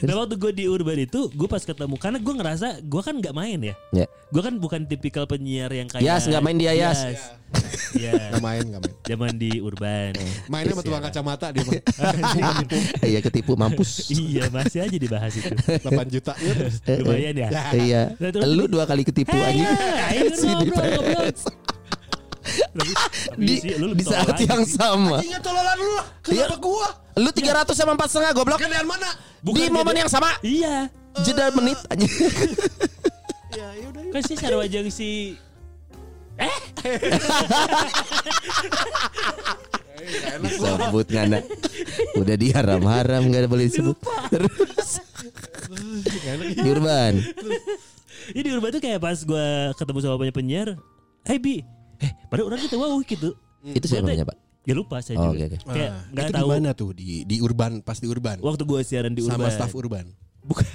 [0.05, 3.33] Nah waktu gue di Urban itu, gue pas ketemu karena gue ngerasa gue kan nggak
[3.33, 3.75] main ya.
[3.89, 6.99] ya Gue kan bukan tipikal penyiar yang kayak Yas, nggak main dia, Yas.
[7.95, 8.13] Iya.
[8.35, 8.93] Gak main, gak main.
[9.07, 10.11] Zaman di Urban.
[10.51, 11.79] Mainnya sama tukang kacamata dia mah.
[13.09, 15.55] iya ketipu mampus iya masih aja dibahas itu.
[15.55, 16.35] 8 juta.
[16.35, 16.75] Iya, terus.
[17.07, 17.49] Lumayan ya.
[17.71, 19.71] iya Nah, lu dua kali ketipu Hey, anjing
[20.11, 20.69] ayo si di
[23.39, 24.75] di, sih, lu di saat aja yang sih.
[24.79, 26.05] sama Ingat tololan lu lah.
[26.23, 26.63] Kenapa Iya.
[26.63, 26.87] gua?
[27.17, 29.09] lu 300 sama 4 setengah goblok Gandean mana?
[29.41, 30.87] di momen yang sama Iya.
[31.25, 32.13] jeda menit anjing
[33.57, 34.03] Ya, ya udah.
[34.13, 35.33] Kan sih sarwa jeung si
[40.47, 41.39] sebut ngana
[42.15, 43.97] udah diharam-haram nggak boleh disebut
[44.29, 45.01] terus
[46.53, 47.13] di urban
[48.27, 49.47] Ini di Urban tuh kayak pas gue
[49.79, 50.75] ketemu sama banyak penyiar,
[51.23, 51.63] hey Bi,
[51.99, 53.33] eh pada orang kita wow gitu.
[53.63, 55.47] itu siapa namanya pak Ya lupa saya Oh, juga.
[55.47, 55.57] oke, oke.
[55.69, 56.43] Kayak Ah, nggak itu tahu.
[56.43, 59.39] di mana tuh di di Urban pas di Urban Waktu gue siaran di Urban.
[59.39, 60.11] sama staff Urban.
[60.43, 60.67] Bukan.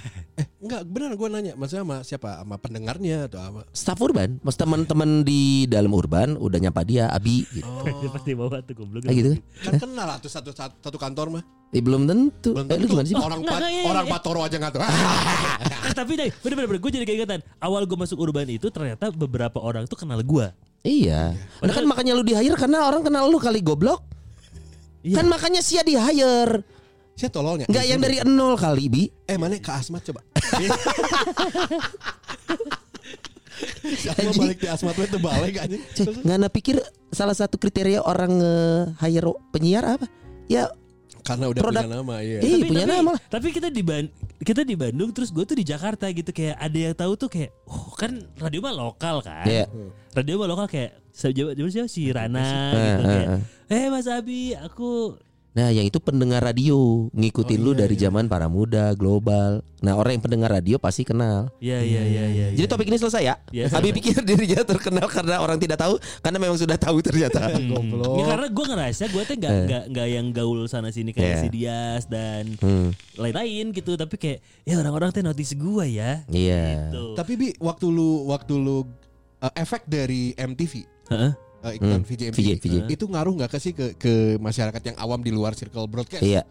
[0.62, 2.38] Enggak benar gua nanya, maksudnya sama siapa?
[2.38, 3.60] Sama pendengarnya atau apa?
[3.68, 8.62] staff urban mas teman-teman di dalam urban udah nyapa dia abi gitu Dia pasti bawa
[8.62, 9.02] tuh goblok.
[9.02, 11.44] kayak gitu kan Kan kenal lah tuh satu satu, satu kantor mah.
[11.68, 12.92] eh, belum tentu Belum eh lu tentu.
[12.92, 13.16] gimana sih?
[13.16, 14.12] Orang pat, nggak, iya, orang iya.
[14.12, 14.80] Patoro aja nggak tuh.
[15.82, 17.40] Eh, tapi deh, bener-bener gue jadi keingetan.
[17.58, 20.46] Awal gue masuk Urban itu ternyata beberapa orang tuh kenal gue.
[20.82, 24.02] iya nah kan makanya lu di hire karena orang kenal lu kali goblok
[25.00, 25.18] Iya.
[25.18, 26.62] kan makanya sia di hire
[27.12, 27.66] Saya tololnya.
[27.66, 30.20] nggak yang dari nol kali bi Eh mana ke Asmat coba.
[33.92, 35.82] Gua balik di asmat teu balik anjing.
[35.92, 40.06] Cek, ngana pikir salah satu kriteria orang nge-hire penyiar apa?
[40.48, 40.66] Ya,
[41.22, 42.38] Karena udah Produk- punya nama iya.
[42.42, 43.20] Ih, punya tapi, nama lah.
[43.30, 46.78] Tapi kita di Ban- kita di Bandung terus gue tuh di Jakarta gitu kayak ada
[46.80, 49.46] yang tahu tuh kayak oh kan radio mah lokal kan.
[49.46, 49.70] Iya.
[50.10, 53.26] Radio mah lokal kayak siapa siapa si Rana Eh, gitu eh, kayak.
[53.30, 53.40] eh.
[53.70, 55.14] Eh Mas Abi, aku
[55.52, 58.08] Nah, yang itu pendengar radio, ngikutin Oh, lu iya, dari iya.
[58.08, 59.60] zaman para muda, global.
[59.78, 61.52] Nah, orang yang pendengar radio pasti kenal.
[61.60, 62.46] Iya iya iya iya.
[62.50, 62.72] Jadi iya.
[62.72, 63.34] topik ini selesai ya?
[63.52, 67.44] Iya, Abi pikir dirinya terkenal karena orang tidak tahu, karena memang sudah tahu ternyata.
[67.52, 67.68] Hmm.
[67.68, 68.16] Goblok.
[68.16, 69.64] Ya, karena gue ngerasa gue tuh nggak Eh.
[69.68, 71.38] nggak nggak yang gaul sana sini kayak Iya.
[71.38, 76.24] si Dias dan Hmm, lain-lain gitu tapi kayak ya orang-orang tuh notice gue ya.
[76.26, 76.88] iya.
[76.88, 77.12] Gitu.
[77.12, 78.88] Tapi bi waktu lu waktu lu
[79.38, 81.32] uh, efek dari MTV Heeh.
[81.62, 85.22] Uh, iklan Hmm, VJ VJ, itu ngaruh nggak ke sih ke ke masyarakat yang awam
[85.22, 86.20] di luar circle broadcast?
[86.20, 86.42] Iya.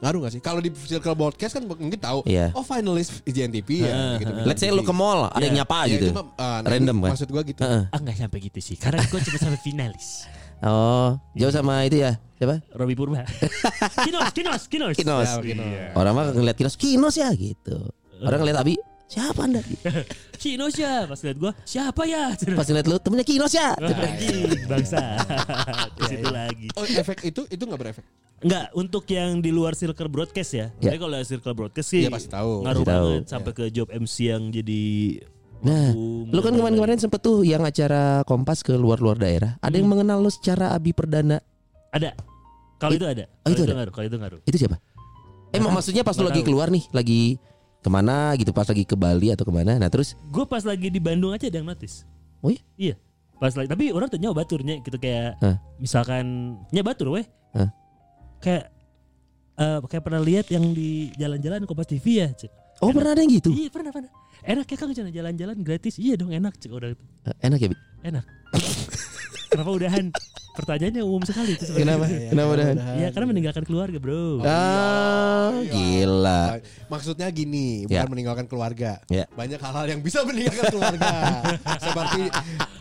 [0.00, 0.40] Ngaruh nggak sih?
[0.40, 2.24] Kalau di circle broadcast kan mungkin tahu.
[2.24, 2.56] Iya.
[2.56, 3.92] Oh finalis VJ MTV ya.
[4.16, 5.60] gitu, Let's say lu ke mall, ada yang Iya.
[5.60, 6.06] nyapa Ya, gitu.
[6.08, 7.10] itu mah, uh, nah, Random kan?
[7.12, 7.60] Maksud gua gitu.
[7.60, 7.82] Heeh.
[7.92, 10.24] Ah nggak sampai gitu sih karena gue cuma sampai finalis.
[10.60, 12.20] Oh, jauh sama itu ya?
[12.36, 12.60] Siapa?
[12.72, 13.24] Robi Purba.
[14.08, 14.92] kinos, kinos, kinos.
[14.92, 15.28] Kinos.
[15.28, 15.64] Ya, Kinos.
[15.64, 15.96] Iya.
[15.96, 17.76] Orang mah ngeliat Kinos, Kinos ya gitu.
[18.20, 18.76] Orang ngeliat Abi,
[19.10, 19.58] siapa anda?
[20.40, 21.04] Kinos ya.
[21.04, 22.32] Pas lihat gue, siapa ya?
[22.58, 23.74] Pas ngeliat lu, temennya Kinos ya.
[24.64, 25.18] Bangsa.
[25.98, 26.68] Ke situ lagi.
[26.74, 28.04] Oh efek itu itu nggak berefek?
[28.40, 30.66] Enggak, untuk yang di luar circle broadcast ya.
[30.78, 30.88] Ya.
[30.88, 32.64] Jadi kalau circle broadcast sih Iya, pasti tahu.
[32.64, 33.04] ngaruh Pasti tahu.
[33.10, 34.82] banget sampai ke job MC yang jadi
[35.60, 35.92] Nah,
[36.24, 39.60] lu kan dan kemarin-kemarin sempet tuh yang acara Kompas ke luar-luar daerah.
[39.60, 41.36] Ada yang mengenal lu secara Abi Perdana.
[41.92, 42.16] Ada.
[42.80, 43.28] Kalau itu ada.
[43.44, 43.74] Oh, Kalau itu itu ada?
[43.76, 43.92] ngaruh.
[43.92, 44.40] Kalau itu ngaruh.
[44.48, 44.80] Itu siapa?
[45.52, 46.48] Eh, mak- maksudnya pas lu lagi tahu.
[46.48, 47.36] keluar nih, lagi
[47.80, 49.80] ke mana gitu, pas lagi ke Bali atau ke mana?
[49.80, 52.04] Nah terus, Gue pas lagi di Bandung aja ada yang notice.
[52.44, 52.62] Oh iya?
[52.76, 52.94] Iya.
[53.40, 55.56] Pas lagi, tapi orang tuh nyawa baturnya gitu kayak Hah?
[55.80, 57.24] misalkan nya batur weh.
[57.56, 57.72] Hah?
[58.44, 58.68] Kayak
[59.60, 62.52] eh kayak pernah lihat yang di jalan-jalan Kompas TV ya, Cek.
[62.80, 62.96] oh Enak.
[62.96, 63.50] pernah ada yang gitu?
[63.52, 64.10] Iya, pernah pernah.
[64.40, 66.00] Enak ya Kang jalan-jalan gratis.
[66.00, 67.04] Iya dong enak cek orang itu.
[67.28, 67.76] Eh, Enak ya, Bi?
[68.08, 68.24] Enak.
[69.50, 70.04] Kenapa udahan?
[70.50, 71.98] Pertanyaannya umum sekali itu sebenarnya.
[71.98, 72.04] Kenapa?
[72.30, 72.76] Kenapa udahan?
[72.98, 74.42] Iya, karena meninggalkan keluarga, Bro.
[74.42, 76.42] Ah, gila.
[76.86, 78.02] Maksudnya gini, Ya.
[78.02, 79.02] bukan meninggalkan keluarga.
[79.08, 79.26] Ya.
[79.32, 81.10] Banyak hal-hal yang bisa meninggalkan keluarga.
[81.86, 82.22] Seperti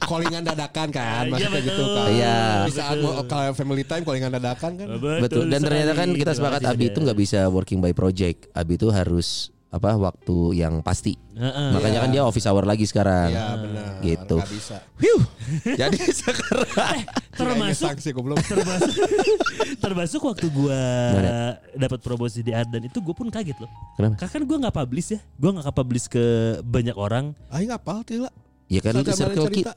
[0.01, 1.93] callingan dadakan kan, Iya, maksudnya gitu betul.
[1.95, 2.09] kan.
[2.09, 2.37] Iya.
[2.65, 4.87] Di saat mau kalau family time callingan dadakan kan.
[5.21, 5.43] Betul.
[5.47, 8.49] Dan ternyata kan kita sepakat Abi itu nggak bisa working by project.
[8.53, 11.13] Abi itu harus apa waktu yang pasti.
[11.37, 13.29] Makanya kan dia office hour lagi sekarang.
[13.29, 13.85] Iya benar.
[14.01, 14.37] Gitu.
[14.41, 14.77] Nggak bisa.
[14.97, 15.21] Whew.
[15.79, 17.05] Jadi sekarang
[17.37, 18.41] termasuk sanksi goblok.
[18.41, 18.93] termasuk
[19.85, 20.81] termasuk waktu gua
[21.13, 21.61] Mana?
[21.77, 23.69] dapat promosi di Ardan itu gue pun kaget loh.
[23.93, 24.25] Kenapa?
[24.25, 26.25] Karena kan gue nggak publish ya, gue nggak publish ke
[26.65, 27.37] banyak orang.
[27.53, 28.33] Aing apal tuh lah.
[28.65, 29.73] ya kan Saat circle kita,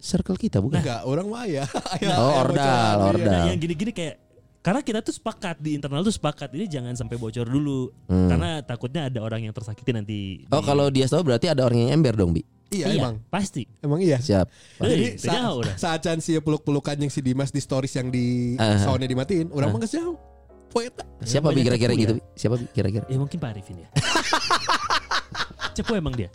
[0.00, 0.80] circle kita bukan?
[0.80, 1.68] Enggak, orang mah ya.
[2.16, 3.28] Oh, ordal, ordal.
[3.28, 4.23] Nah, yang gini-gini kayak
[4.64, 8.32] karena kita tuh sepakat di internal tuh sepakat ini jangan sampai bocor dulu Hmm.
[8.32, 10.18] karena takutnya ada orang yang tersakiti nanti.
[10.48, 12.40] Oh di- kalau dia tahu berarti ada orang yang ember dong bi.
[12.72, 13.20] Iya, iya, emang.
[13.28, 13.68] pasti.
[13.78, 14.16] Emang iya.
[14.18, 14.46] Siap.
[14.80, 18.80] Eh, Jadi saat, saat Chan si peluk-pelukan yang si Dimas di stories yang di Ah.
[18.80, 20.16] soundnya dimatiin, orang mah geus jauh.
[20.66, 21.06] Poeta.
[21.20, 22.16] Siapa bi kira-kira gitu?
[22.16, 22.18] ya.
[22.18, 22.22] Bi?
[22.34, 23.04] Siapa Bi kira-kira?
[23.06, 23.88] Ya mungkin Pak Arifin ya.
[25.76, 26.30] Cepu emang dia.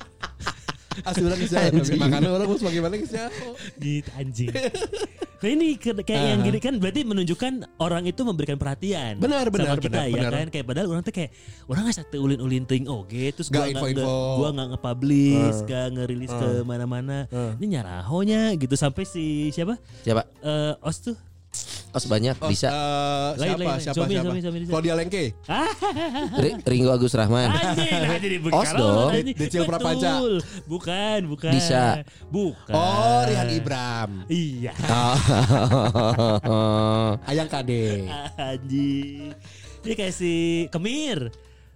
[1.01, 3.53] Asli orang tapi Makanya orang harus bagaimana jauh.
[3.75, 4.49] Gitu anjing.
[5.39, 9.79] Nah ini kayak yang gini kan berarti menunjukkan orang itu memberikan perhatian Benar, benar, sama
[9.79, 10.31] kita benar, ya benar.
[10.35, 11.31] kan kayak padahal orang tuh kayak
[11.65, 14.03] orang nggak satu ulin ulin ting oh gitu terus Nggak gua nggak info-info.
[14.03, 17.17] nggak- gua nggak nge-publish nggak ngerilis ke mana-mana
[17.55, 20.27] ini nyarahonya gitu sampai si siapa Siapa?
[20.43, 21.15] Eh os tuh
[21.89, 22.69] Oh sebanyak Oh, bisa.
[23.33, 23.79] Lain, siapa, lain.
[23.79, 24.31] siapa, Suami, siapa?
[24.37, 24.57] suami.
[24.63, 25.33] Claudia Lengke.
[26.37, 27.49] Ri- Ringo Agus Rahman.
[27.49, 29.11] anjing nah Os dong.
[29.27, 30.11] Decil Prapanca.
[30.65, 32.03] Bukan bukan Disa.
[32.27, 34.09] bukan Oh, Rihan Ibram.
[34.27, 35.15] iya Oh.
[37.25, 38.05] Ayang Kade.
[38.37, 39.33] anjing
[39.79, 41.31] dia kayak si Kemir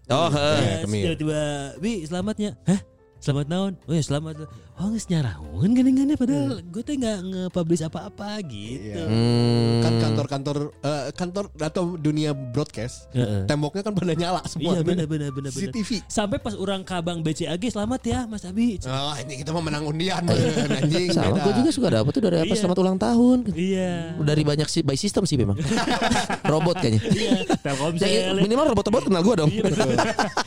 [0.05, 0.59] Oh, Ya, heh.
[0.59, 1.03] Iya, Kemir.
[1.09, 1.41] tiba-tiba
[1.79, 2.79] Bi selamatnya Hah?
[3.17, 4.35] Selamat naon Oh ya selamat
[4.73, 9.79] Oh nggak nyaraun gini-gini Padahal gue tuh nggak nge-publish apa-apa gitu Hmm.
[9.79, 13.43] Kan kantor-kantor eh, kantor atau dunia broadcast, Heeh.
[13.45, 14.73] temboknya kan pada nyala semua.
[14.73, 15.29] Iya benar benar.
[15.51, 16.01] CCTV.
[16.07, 20.23] Sampai pas orang kabang BCAG selamat ya Mas Abi Oh, ini kita mau menang undian,
[20.23, 20.39] men,
[20.79, 21.11] anjing.
[21.11, 22.57] Sama gue juga suka dapet tuh dari apa Iya.
[22.57, 23.37] selamat ulang tahun.
[23.51, 25.59] Iya Dari banyak sih by system sih memang.
[26.51, 27.01] Robot kayaknya.
[27.05, 29.51] Iya Telkomsel Ya, minimal robot-robot kenal gue dong.
[29.51, 29.69] Iya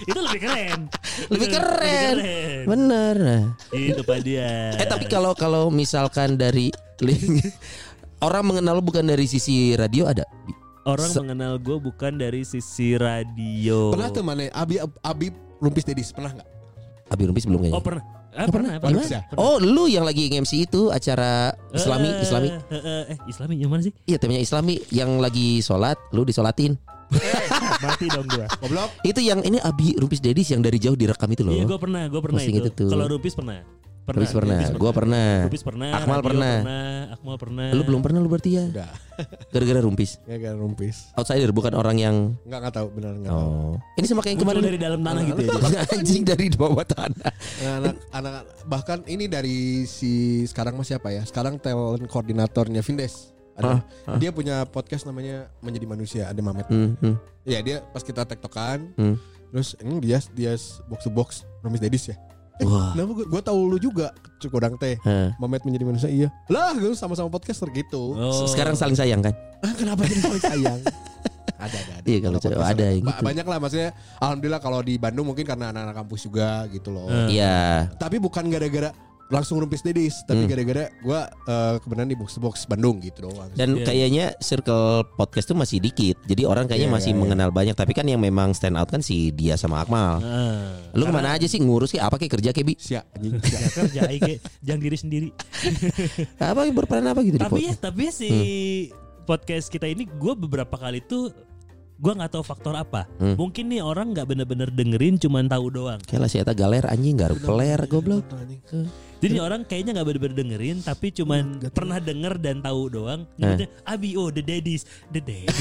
[0.03, 0.81] Itu lebih keren
[1.29, 2.15] Lebih keren.
[2.17, 2.65] keren.
[2.67, 3.15] Bener.
[3.17, 3.45] Nah.
[3.71, 7.43] Itu Dia Eh tapi kalau kalau misalkan dari link
[8.27, 10.25] orang mengenal lu bukan dari sisi radio ada.
[10.83, 14.47] Orang Se- mengenal gue bukan dari sisi radio Pernah tuh mana?
[14.51, 16.47] Abi Abi Rumpis Dedis pernah nggak?
[17.09, 17.75] Abi Rumpis belum kayaknya.
[17.75, 19.01] Oh pernah Ah, pernah, Pernah.
[19.01, 19.23] pernah.
[19.25, 19.41] Pernah.
[19.41, 23.73] Oh lu yang lagi MC itu acara Islami Eh, Islami eh, eh, eh, Islami yang
[23.73, 23.97] mana sih?
[24.05, 26.77] Iya temanya Islami yang lagi sholat lu disolatin
[27.79, 28.45] Mati dong gua.
[28.59, 28.91] Goblok.
[29.03, 32.03] Itu yang ini Abi Rumpis Dedis yang dari jauh direkam itu loh Iya, gue pernah,
[32.05, 32.67] gue pernah Posting itu.
[32.67, 32.89] itu tuh.
[32.89, 33.57] Kalau Rupis pernah.
[34.07, 34.23] Pernah.
[34.23, 34.59] Rupis pernah.
[34.79, 35.29] Gua pernah.
[35.51, 35.91] Rupis pernah.
[35.99, 36.55] Akmal Radio pernah.
[37.11, 37.69] Akmal pernah.
[37.75, 38.65] Lu belum pernah lu berarti ya?
[38.71, 38.93] Udah.
[39.53, 40.23] Gara-gara rumpis.
[40.23, 41.11] Kan rumpis.
[41.19, 42.17] Outsider bukan orang yang
[42.47, 43.51] Enggak enggak tahu benar enggak tahu.
[43.51, 43.75] Oh.
[43.99, 45.83] Ini sama kayak kemarin dari dalam tanah gitu ya.
[45.99, 47.31] anjing dari bawah tanah.
[47.67, 53.81] anak anak bahkan ini dari si sekarang mas siapa ya sekarang talent koordinatornya Vindes ada
[54.21, 57.17] dia punya podcast namanya menjadi manusia ada Mamet Hmm, hmm,
[57.49, 59.17] ya dia pas kita tektokan hmm.
[59.51, 60.53] terus ini dia dia
[60.87, 61.29] box to box
[61.65, 62.17] Romis Dedis ya
[62.57, 62.93] eh, Wah.
[62.93, 65.33] kenapa gue, gue tahu lu juga cukurang teh Hah.
[65.37, 68.47] Mamet menjadi manusia iya lah gue sama-sama podcaster gitu Oh.
[68.47, 69.35] Sekarang saling sayang kan?
[69.61, 70.81] ah, kenapa jadi saling sayang
[71.57, 73.25] ada ada ada Iya, kalau podcaster ada yang ba- gitu.
[73.25, 77.09] banyak lah maksudnya alhamdulillah kalau di Bandung mungkin karena anak-anak kampus juga gitu loh.
[77.27, 77.89] Iya.
[77.97, 78.93] tapi bukan gara-gara
[79.27, 80.51] langsung rumpis dedis tapi Hmm.
[80.51, 81.21] gara-gara gue
[81.83, 83.85] kebenaran di box box Bandung gitu doang Dan Iya.
[83.85, 86.15] kayaknya circle podcast tuh masih dikit.
[86.25, 87.23] Jadi orang kayaknya Iya, masih iya, iya.
[87.23, 87.75] mengenal banyak.
[87.75, 90.23] Tapi kan yang memang stand out kan si dia sama Akmal.
[90.23, 90.79] Ah.
[90.93, 92.75] Lu ke mana aja sih ngurus kayak apa kayak kerja kayak bi?
[92.77, 93.03] Sia.
[93.47, 95.29] Ya kerja Ike, jangan diri sendiri.
[96.37, 98.31] Apa berperan apa gitu di tapi ya, tapi ya si
[99.27, 101.35] podcast kita ini gue beberapa kali tuh
[101.97, 103.09] gue nggak tahu faktor apa.
[103.17, 103.41] Hmm.
[103.41, 106.01] Mungkin nih orang nggak bener-bener dengerin, cuman tahu doang.
[106.05, 108.25] Kayak lah si Eta galer anjing garuk peler goblok.
[109.17, 113.25] Jadi orang kayaknya nggak bener-bener dengerin, tapi cuman pernah denger dan tahu doang.
[113.41, 115.57] Nyebutnya Abi, oh the daddies, the daddies,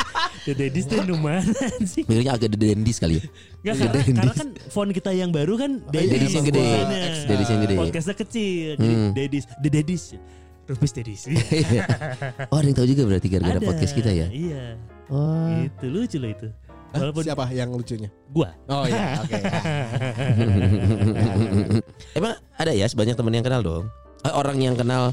[0.46, 1.40] the daddies tuh numan
[1.88, 2.04] sih.
[2.04, 3.24] Mikirnya agak dendis kali ya.
[3.64, 6.68] Nggak, karena, karena kan font kita yang baru kan Daddies yang gede.
[7.24, 7.74] Daddies yang gede.
[7.80, 9.10] Podcastnya kecil, jadi Hmm.
[9.16, 10.04] daddies, the daddies,
[10.68, 11.22] rupis daddies.
[12.52, 14.28] oh ada yang tahu juga berarti gara-gara podcast kita ya.
[14.28, 14.76] Iya.
[15.08, 15.48] Oh.
[15.58, 16.48] Itu lucu loh itu.
[16.88, 18.52] Walaupun siapa yang lucunya gua.
[18.66, 19.36] oh iya oke
[22.18, 23.84] Emang ada ya banyak temen yang kenal dong.
[24.24, 25.12] Eh, orang yang kenal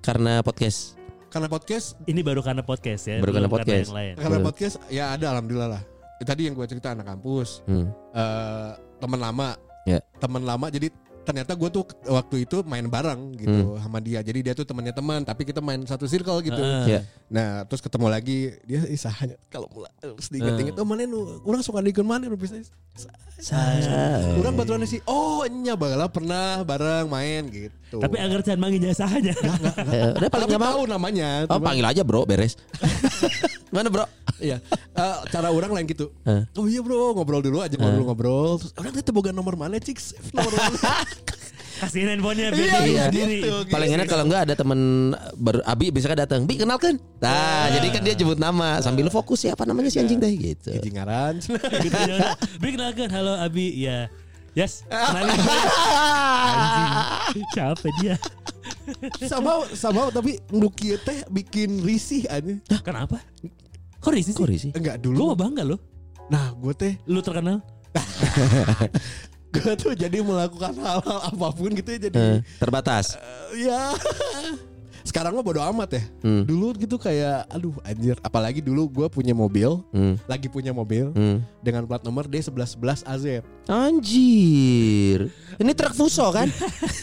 [0.00, 0.96] karena podcast.
[1.28, 3.16] karena podcast Ini baru karena podcast ya.
[3.18, 3.88] Baru karena podcast.
[3.88, 4.14] yang lain.
[4.20, 5.82] karena podcast ya ada alhamdulillah lah
[6.22, 7.88] tadi yang gue cerita anak kampus Hmm.
[8.12, 9.98] eh teman lama Ya.
[10.16, 14.54] teman lama jadi ternyata gue tuh waktu itu main bareng gitu sama dia jadi dia
[14.58, 16.98] tuh temannya teman tapi kita main satu circle gitu Heeh.
[16.98, 17.00] Ya.
[17.30, 21.78] nah terus ketemu lagi dia isahanya kalau mulai terus diinget-inget oh mana nu orang suka
[21.78, 22.58] diikut mana nu bisa
[23.42, 24.38] Saya.
[24.38, 29.34] Orang baturan sih oh nya bala pernah bareng main gitu Tapi agar can manggil jasanya.
[29.90, 30.86] Eh, udah paling nggak mau.
[30.86, 32.54] namanya Oh panggil aja bro beres.
[33.74, 34.04] Mana bro?
[34.38, 34.60] Iya.
[34.94, 36.12] Eh, cara orang lain gitu.
[36.56, 38.60] Oh iya bro, ngobrol dulu aja ngobrol-ngobrol.
[38.60, 39.96] Terus orang teh boga nomor mana, Cik?
[40.36, 40.76] Nomor mana?
[41.82, 43.38] Kasihin handphonenya biar Iya, dia iya, sendiri.
[43.42, 43.54] gitu.
[43.66, 44.80] Paling enak kalau nggak ada temen
[45.34, 46.46] ber Abi bisa kan datang.
[46.46, 46.94] Bi kenalkan.
[47.18, 50.70] Nah, jadi kan dia jemput nama sambil fokus ya apa namanya si anjing teh gitu.
[50.78, 52.38] Gitu ya.
[52.62, 53.82] Bi kenalkan, halo Abi.
[53.82, 54.06] Ya.
[54.52, 55.32] Yes, kenalin.
[56.54, 56.90] Anjing.
[57.50, 58.14] Siapa dia?
[59.24, 62.54] sama sama tapi Nukia teh bikin risih aja.
[62.84, 63.18] Kenapa?
[63.98, 64.70] Kok risih Kok sih?
[64.70, 64.70] risih?
[64.76, 65.32] Enggak dulu.
[65.32, 65.80] mau bangga loh.
[66.28, 67.58] Nah, gue teh Lu terkenal.
[69.52, 73.14] gue tuh jadi melakukan hal-hal apa pun gitu ya jadi Eh, terbatas.
[73.14, 73.92] eh, ya
[75.02, 76.02] sekarang mah bodo amat ya.
[76.20, 76.42] Hmm.
[76.42, 80.14] Dulu gitu kayak aduh anjir, apalagi dulu gue punya mobil, Hmm.
[80.24, 81.42] lagi punya mobil Hmm.
[81.58, 83.42] dengan plat nomor D1111 AZ.
[83.66, 85.26] Anjir.
[85.58, 86.46] Ini truk fuso kan?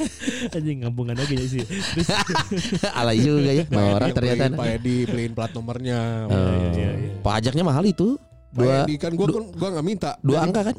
[0.55, 1.63] Anjing ngambungan lagi ya sih.
[1.67, 2.07] Terus
[2.97, 3.63] Alay juga ya.
[3.67, 4.43] Nah, Edi orang ternyata.
[4.55, 5.99] Pak Edi beliin plat nomornya.
[6.25, 6.71] Oh.
[6.71, 7.11] iya, iya.
[7.19, 8.15] Pajaknya mahal itu.
[8.49, 10.11] Pak Dua Edi kan gue kan gua nggak minta.
[10.19, 10.75] dua angka kan?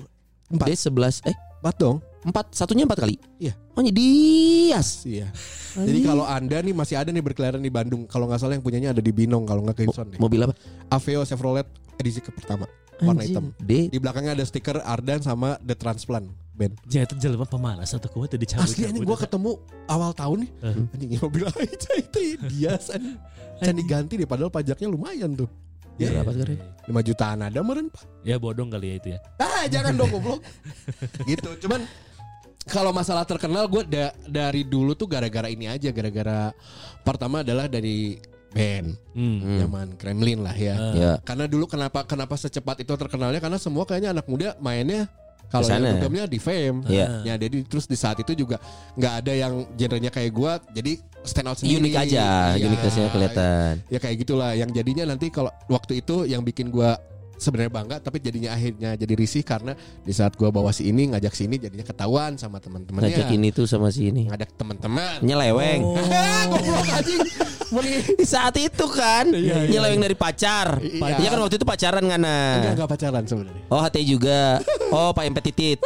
[0.51, 0.67] Empat.
[0.67, 1.99] D 11 eh Empat dong.
[2.21, 3.17] empat satunya empat kali.
[3.41, 3.57] Iya.
[3.73, 5.09] Oh Dias.
[5.09, 5.33] Iya.
[5.73, 8.05] Jadi kalau anda nih masih ada nih berkeliaran di Bandung.
[8.05, 9.49] Kalau nggak salah yang punyanya ada di Binong.
[9.49, 10.21] Kalau nggak Kingston deh.
[10.21, 10.53] Mobil apa?
[10.93, 11.65] Aveo Chevrolet
[11.97, 12.69] edisi ke pertama.
[13.01, 13.33] Warna Anjing.
[13.33, 13.45] hitam.
[13.57, 16.77] D Di belakangnya ada stiker Ardan sama The Transplant band.
[16.85, 18.69] Jangan terjelma pemalas atau kuat tadi cabut.
[18.69, 19.57] Asli ini gue ketemu
[19.89, 20.51] awal tahun nih.
[20.61, 20.93] Eh.
[20.93, 22.21] Anjing mobil aja itu
[22.53, 22.77] dia.
[23.61, 25.49] Can diganti deh padahal pajaknya lumayan tuh.
[26.01, 26.59] Ya, Ya, berapa sekarang?
[26.89, 28.03] 5 jutaan ada meren Pak.
[28.25, 29.19] Ya bodong kali ya itu ya.
[29.37, 30.41] Ah jangan dong goblok.
[31.31, 31.51] gitu.
[31.61, 31.85] Cuman
[32.65, 35.93] kalau masalah terkenal gue da- dari dulu tuh gara-gara ini aja.
[35.93, 36.57] Gara-gara
[37.01, 38.17] pertama adalah dari
[38.51, 39.61] band Hmm.
[39.61, 40.75] zaman Kremlin lah ya.
[40.91, 41.13] Ya.
[41.21, 45.07] Karena dulu kenapa kenapa secepat itu terkenalnya karena semua kayaknya anak muda mainnya
[45.51, 46.83] kalau yang dugamnya di fame.
[46.89, 47.27] Iya.
[47.27, 48.57] Ya jadi terus di saat itu juga
[48.95, 51.81] nggak ada yang genrenya kayak gua jadi stand out sendiri.
[51.81, 52.65] Unik aja, Iya.
[52.67, 53.73] uniknya kelihatan.
[53.87, 56.97] Ya kayak gitulah yang jadinya nanti kalau waktu itu yang bikin gua
[57.35, 59.73] sebenarnya bangga tapi jadinya akhirnya jadi risih karena
[60.05, 63.09] di saat gua bawa si ini ngajak si ini jadinya ketahuan sama teman-temannya.
[63.11, 64.29] Ngajak ini tuh sama si ini.
[64.29, 65.21] Ngajak teman-teman.
[65.21, 65.81] Nyeleweng.
[66.11, 67.21] Ah, goblok anjing.
[67.71, 69.71] Meni- Di saat itu kan Iya, iya.
[69.71, 70.81] nyeleweng dari pacar.
[70.81, 71.17] Iya.
[71.17, 72.73] Iya kan waktu itu pacaran kan Enggak, nah.
[72.77, 73.63] enggak pacaran sebenarnya.
[73.69, 74.59] Oh hati juga.
[74.91, 75.79] Oh Pak Empet Titit.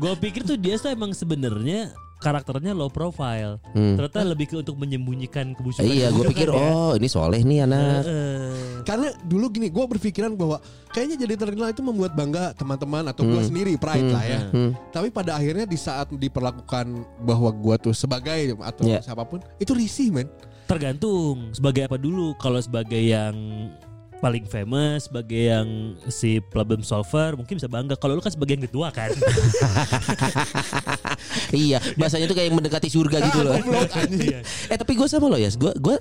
[0.00, 3.56] Gue pikir tuh dia tuh emang sebenarnya karakternya low profile.
[3.72, 3.96] Hmm.
[3.96, 5.88] Ternyata lebih ke untuk menyembunyikan kebusukan.
[5.88, 8.04] Iya, gue pikir oh ini soleh nih anak.
[8.04, 10.60] Eh, Karena dulu gini, gue berpikiran bahwa
[10.92, 14.40] kayaknya jadi terkenal itu membuat bangga teman-teman atau gue sendiri pride lah ya.
[14.52, 14.72] Hmm.
[14.92, 16.92] Tapi pada akhirnya di saat diperlakukan
[17.24, 19.00] bahwa gue tuh sebagai atau Ya.
[19.00, 20.28] siapa pun itu risih men.
[20.68, 22.38] tergantung sebagai apa dulu.
[22.38, 23.34] Kalau sebagai yang
[24.20, 27.96] paling famous, sebagai yang si problem solver, mungkin bisa bangga.
[27.96, 29.08] Kalau lu kan sebagai yang kedua kan.
[31.56, 33.56] iya, bahasanya tuh kayak yang mendekati surga gitu loh.
[34.12, 34.44] Iya.
[34.72, 35.96] eh tapi gue sama lo ya, gue gue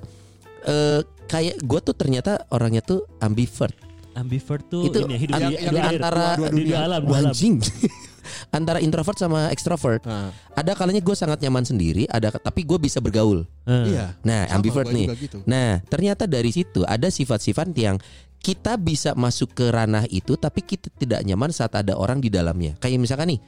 [0.68, 1.02] eh,
[1.32, 3.74] kayak gue tuh ternyata orangnya tuh ambivert.
[4.20, 7.34] Ambivert tuh Itu ini hidup yang di air, antara- dua, dua, dua alam, dua alam.
[8.50, 10.02] Antara introvert sama extrovert.
[10.04, 13.48] Nah, Ada kalanya gue sangat nyaman sendiri, ada tapi gue bisa bergaul.
[13.64, 13.94] Eh.
[13.94, 14.16] iya.
[14.22, 15.08] Nah, Sama, ambivert gua nih.
[15.16, 15.38] gitu.
[15.46, 17.98] Nah, ternyata dari situ ada sifat-sifat yang
[18.40, 22.80] kita bisa masuk ke ranah itu tapi kita tidak nyaman saat ada orang di dalamnya.
[22.80, 23.40] Kayak misalkan nih.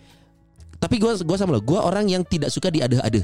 [0.78, 3.24] Tapi gua gua sama lo, gua orang yang tidak suka diadeh-adeh.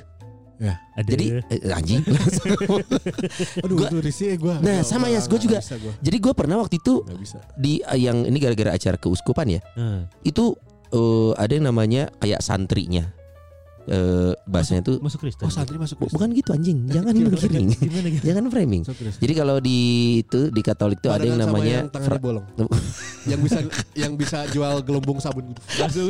[0.58, 0.74] Ya.
[0.98, 1.10] Ada.
[1.12, 2.02] Jadi eh, anjing.
[3.66, 4.56] Aduh, Gua- risih gue.
[4.62, 5.60] Nah, sama ya, gua juga.
[6.02, 7.06] Jadi gua pernah waktu itu
[7.54, 9.62] di eh, yang ini gara-gara acara keuskupan ya.
[9.78, 10.02] Eh.
[10.26, 10.58] Itu
[10.90, 13.12] eh, ada yang namanya kayak santrinya.
[13.88, 15.48] Eh bahasanya tuh masuk Kristen.
[15.48, 17.40] Oh santri masuk Bu- bukan gitu anjing, jangan gitu?
[18.20, 18.84] jangan framing.
[18.84, 19.22] Masuk Kristen.
[19.24, 19.80] Jadi kalau di
[20.20, 22.44] itu di Katolik tuh ada yang namanya yang fra- bolong.
[23.32, 23.64] yang bisa
[23.96, 25.62] yang bisa jual gelembung sabun gitu.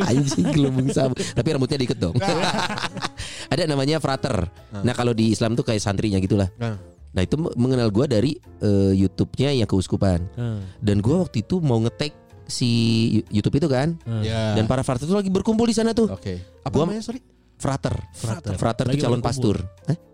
[0.09, 2.13] Anjing gelembung sabun Tapi rambutnya diikat dong
[3.47, 6.77] Ada namanya frater Nah kalau di Islam tuh kayak santrinya gitulah Nah.
[7.09, 11.77] Nah itu mengenal gua dari eh, YouTube-nya yang keuskupan Eh, Dan gua waktu itu mau
[11.79, 12.13] ngetek
[12.47, 12.69] si
[13.27, 14.23] YouTube itu kan eh.
[14.25, 14.55] Ya.
[14.55, 16.39] Dan para frater itu lagi berkumpul di sana tuh Oke.
[16.63, 17.19] Apa Gua- namanya sorry?
[17.57, 18.53] Frater Frater.
[18.53, 19.57] Frater tuh Lagi calon pastur?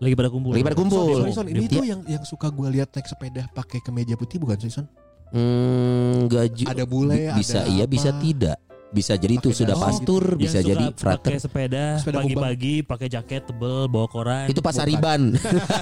[0.00, 0.50] Lagi pada kumpul.
[0.50, 1.12] Lagi pada kumpul.
[1.14, 4.40] Son, Son, Son, ini tuh yang yang suka gue lihat naik sepeda pakai kemeja putih
[4.40, 4.88] bukan sih Son?
[5.28, 7.90] Hmm, gak ju- Ada bule, Bi- Bisa ada iya apa?
[7.90, 8.56] bisa tidak
[8.88, 12.74] Bisa jadi itu Pakai sudah pastur Yang Bisa suka jadi pakai frater sepeda, Sepeda pagi-pagi
[12.80, 14.46] pakai jaket tebel bawa koran.
[14.46, 15.34] Itu pasar riban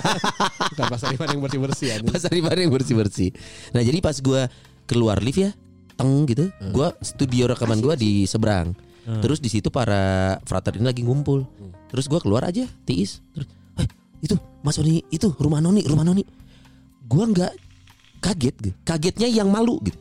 [0.73, 1.97] Bukan pasar iman yang bersih bersih ya.
[2.03, 3.31] Pasar riban yang bersih-bersih
[3.71, 4.49] Nah jadi pas gua
[4.83, 5.55] keluar lift ya
[6.03, 6.73] Teng gitu Hmm.
[6.73, 9.19] Gua studio rekaman gua di seberang Hmm.
[9.19, 11.71] Terus di situ para frater ini lagi ngumpul Hmm.
[11.89, 13.87] Terus gua keluar aja Tiis Terus eh,
[14.21, 16.23] itu Mas Oni itu rumah Noni rumah Noni
[17.03, 17.53] Gua nggak
[18.21, 18.75] kaget gitu.
[18.83, 19.99] Kagetnya yang malu gitu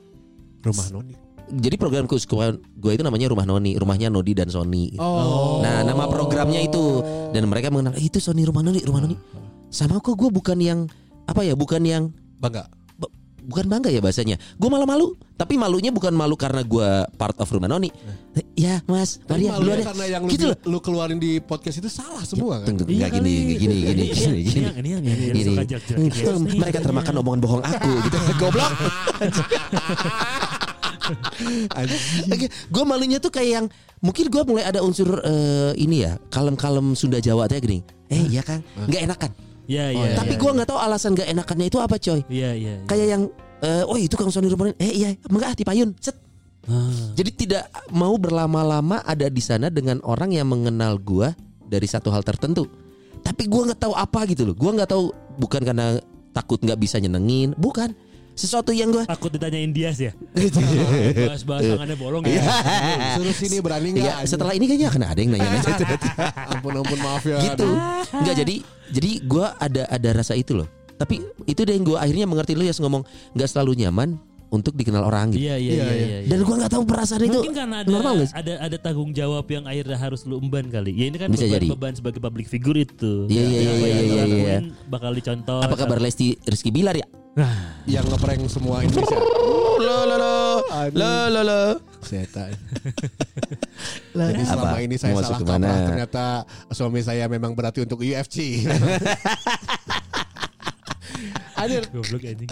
[0.62, 1.14] Rumah Noni.
[1.52, 4.96] jadi program keuskupan gue itu namanya Rumah Noni, rumahnya Nodi dan Sony.
[4.96, 5.60] Oh.
[5.60, 9.18] Nah, nama programnya itu dan mereka mengenal "Eh, itu Sony Rumah Noni, Rumah Noni.
[9.68, 10.88] Sama kok gue bukan yang
[11.26, 12.04] apa ya, bukan yang
[12.40, 12.72] Bangga.
[13.52, 14.40] Bukan bangga ya bahasanya.
[14.56, 16.88] Gue malah malu, tapi malunya bukan malu karena gue
[17.20, 17.92] part of Rumah Noni.
[18.32, 19.86] Eh, Ya, Mas, Tapi mari ya, ya.
[19.92, 22.72] karena yang Gitu lu, lu keluarin di podcast itu salah semua kan?
[22.72, 25.22] Tunggu, Iya enggak gini, gini, gini, gini, Ini gini, gini.
[25.36, 25.54] Gini.
[25.60, 26.56] nih.
[26.56, 28.18] mereka termakan omongan bohong aku gitu.
[28.40, 28.72] Goblok.
[32.32, 33.66] Oke, gue malunya tuh kayak yang
[34.00, 37.84] mungkin gue mulai ada unsur eh, ini ya kalem-kalem Sunda Jawa teh gini.
[38.08, 39.32] Eh iya kan, nggak enakan.
[39.72, 40.16] Iya Oh, iya.
[40.20, 40.42] Tapi iya.
[40.44, 42.20] gue nggak tahu alasan nggak enakannya itu apa coy.
[42.28, 42.74] Iya iya.
[42.76, 42.86] iya.
[42.88, 43.24] Kayak yang
[43.64, 44.76] eh, oh itu Kang Sony Rumanin.
[44.76, 45.96] Eh iya, enggak hati payun.
[46.04, 46.20] Set.
[46.68, 47.16] Ah.
[47.18, 51.32] Jadi tidak mau berlama-lama ada di sana dengan orang yang mengenal gue
[51.66, 52.68] dari satu hal tertentu.
[53.24, 54.56] Tapi gue nggak tahu apa gitu loh.
[54.58, 55.98] Gue nggak tahu bukan karena
[56.36, 57.96] takut nggak bisa nyenengin, bukan.
[58.32, 60.12] Sesuatu yang gue Takut ditanyain Dias ya.
[61.30, 62.42] Bahas-bahas tangannya bolong ya.
[63.20, 64.30] Suruh sini berani Iya, enggak?
[64.30, 65.50] setelah ini kayaknya akan ada yang nanya
[66.56, 67.38] ampun ampun maaf ya.
[67.44, 67.70] gitu.
[68.16, 68.56] Enggak jadi
[68.92, 70.68] jadi gua ada ada rasa itu loh.
[70.96, 71.18] Tapi
[71.50, 73.02] itu deh yang gue akhirnya mengerti lu ya ngomong
[73.34, 75.42] nggak selalu nyaman untuk dikenal orang gitu.
[75.42, 75.92] Iya iya Iya, iya.
[75.96, 76.18] iya.
[76.22, 76.28] iya.
[76.28, 78.30] Dan gua nggak tahu perasaan itu Mungkin karena ada normal sih?
[78.32, 80.92] ada ada tanggung jawab yang akhirnya harus lu emban kali.
[80.92, 81.68] Ya ini kan Bisa beban, jadi.
[81.72, 83.26] beban sebagai public figure itu.
[83.26, 84.58] Iya, iya, iya, iya, iya, iya.
[84.86, 85.60] bakal dicontoh.
[85.62, 87.08] Apa kabar Lesti Rizky Bilar ya?
[87.88, 89.16] Yang ngeprank semua Indonesia.
[89.82, 90.94] Lo lo lo Aduh.
[90.94, 91.62] lo lo lo.
[92.02, 92.54] Setan.
[94.14, 94.80] Jadi selama Apa?
[94.80, 95.66] ini saya Mau masuk salah ke mana?
[95.66, 96.26] kaprah ternyata
[96.70, 98.62] suami saya memang berarti untuk UFC.
[101.56, 102.50] Adir, Goblok anjing.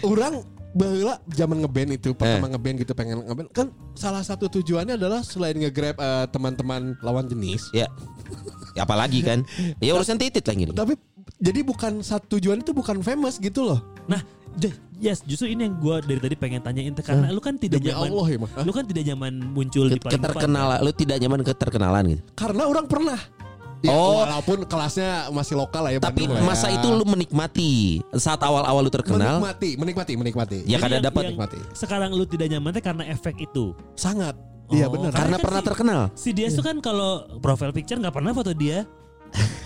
[0.00, 2.50] orang bahwa zaman ngeband itu pertama Eh.
[2.54, 7.66] ngeband gitu pengen ngeband kan salah satu tujuannya adalah selain nge-grab eh, teman-teman lawan jenis
[7.72, 7.90] Ya.
[8.72, 9.42] Ya apalagi kan?
[9.82, 10.70] Ya urusan titit lah gini.
[10.70, 10.94] tapi
[11.42, 14.22] jadi bukan satu tujuan itu bukan famous gitu loh Nah,
[14.98, 18.10] yes, justru ini yang gua dari tadi pengen tanyain karena lu kan tidak demi nyaman.
[18.10, 20.34] Allah ya mah Lu kan tidak nyaman muncul di paling depan.
[20.34, 22.22] Keterkenalan, lu tidak nyaman keterkenalan gitu.
[22.34, 23.18] karena orang pernah
[23.82, 24.20] ya, Oh.
[24.20, 26.44] walaupun kelasnya masih lokal lah ya Tapi Bandung ya.
[26.44, 27.72] masa itu lu menikmati
[28.14, 29.38] saat awal-awal lu terkenal.
[29.38, 31.58] menikmati menikmati menikmati Ya Jadi kada yang- dapat yang nikmati.
[31.72, 33.72] Sekarang lu tidak nyaman karena efek itu.
[33.92, 34.36] sangat
[34.68, 34.92] iya Oh.
[34.92, 36.00] benar Karena kan pernah si- terkenal.
[36.14, 38.84] Si Dias tuh kan kalau profile picture nggak pernah foto dia.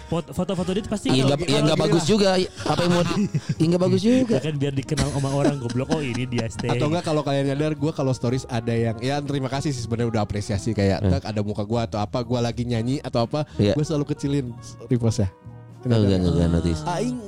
[0.05, 2.37] Foto- Foto-foto dia pasti Iya nggak iya nggak bagus juga.
[2.63, 3.03] Apa yang mau?
[3.57, 4.35] Iya nggak bagus juga.
[4.37, 6.71] Ya kan biar dikenal sama orang goblok oh ini dia stay.
[6.71, 10.09] Atau enggak kalau kalian nyadar gue kalau stories ada yang ya terima kasih sih sebenarnya
[10.11, 13.73] udah apresiasi kayak tak ada muka gue atau apa gue lagi nyanyi atau apa Iya.
[13.73, 14.53] gue selalu kecilin
[14.87, 15.33] repostnya.
[15.83, 16.81] Oh, enggak enggak enggak notice.
[16.87, 17.19] Aing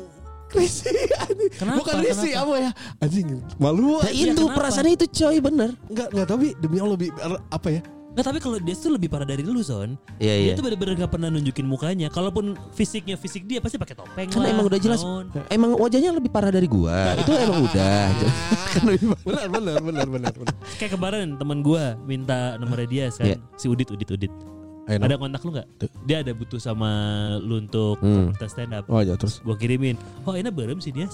[0.47, 0.87] Risi
[1.19, 1.53] anjing.
[1.53, 1.77] Kenapa?
[1.83, 2.45] Bukan Risi Kenapa?
[2.47, 3.27] apa ya Anjing
[3.57, 4.55] malu Nah, itu kenapa?
[4.55, 5.71] perasaannya itu coy bener.
[5.91, 7.11] Enggak enggak tapi demi Allah lebih
[7.51, 7.81] apa ya
[8.17, 9.93] Nggak tapi kalau dia tuh lebih parah dari lu son.
[10.17, 10.53] Iya Dia iya.
[10.57, 12.09] tuh bener-bener gak pernah nunjukin mukanya.
[12.09, 14.57] Kalaupun fisiknya fisik dia pasti pakai topeng Kan lah.
[14.57, 15.05] emang udah jelas.
[15.05, 15.29] naon.
[15.53, 17.13] Emang wajahnya lebih parah dari gua.
[17.13, 18.01] Itu emang udah.
[18.73, 19.21] Kan lebih parah.
[19.21, 20.33] Benar benar benar benar.
[20.81, 23.27] Kayak kemarin teman gua minta nomornya dia kan.
[23.29, 23.37] Iya.
[23.61, 24.33] Si Udit Udit Udit.
[24.89, 25.69] Ada kontak lu nggak?
[26.09, 26.89] Dia ada butuh sama
[27.45, 28.33] lu untuk Hmm.
[28.49, 28.89] stand up.
[28.89, 29.45] Oh ya terus.
[29.45, 30.01] Gua kirimin.
[30.25, 31.05] Oh ini berem sih dia.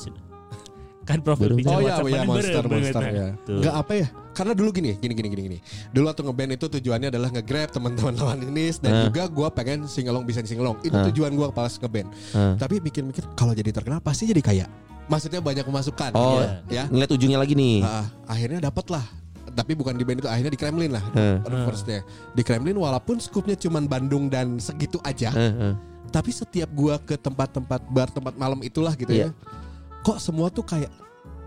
[1.03, 1.59] Kan profil Berem.
[1.59, 3.15] picture Oh iya, WhatsApp iya mana monster berem monster banget.
[3.17, 3.29] ya.
[3.51, 4.07] Enggak apa ya?
[4.33, 5.59] Karena dulu gini, gini gini gini gini.
[5.91, 9.03] Dulu waktu ngeband itu tujuannya adalah nge-grab teman-teman lawan ini dan Ah.
[9.05, 10.79] juga gua pengen singelong bisa singelong.
[10.81, 11.05] Itu Ah.
[11.11, 12.09] tujuan gua pas ngeband.
[12.33, 12.55] Ah.
[12.55, 14.67] Tapi mikir-mikir kalau jadi terkenal pasti jadi kaya.
[15.05, 16.15] Maksudnya banyak pemasukan.
[16.15, 16.87] Oh, ya.
[16.87, 17.83] ngeliat ujungnya lagi nih.
[17.83, 19.05] Ah, akhirnya dapat lah.
[19.53, 21.05] Tapi bukan di band itu, akhirnya di Kremlin lah.
[21.13, 21.43] Ah.
[21.67, 22.01] Firstnya
[22.33, 25.29] di Kremlin walaupun skupnya cuman Bandung dan segitu aja.
[25.31, 25.75] Eh, eh.
[26.09, 29.29] Tapi setiap gua ke tempat-tempat bar, tempat malam itulah gitu Iya.
[29.29, 29.61] ya.
[30.03, 30.91] Kok semua tuh kayak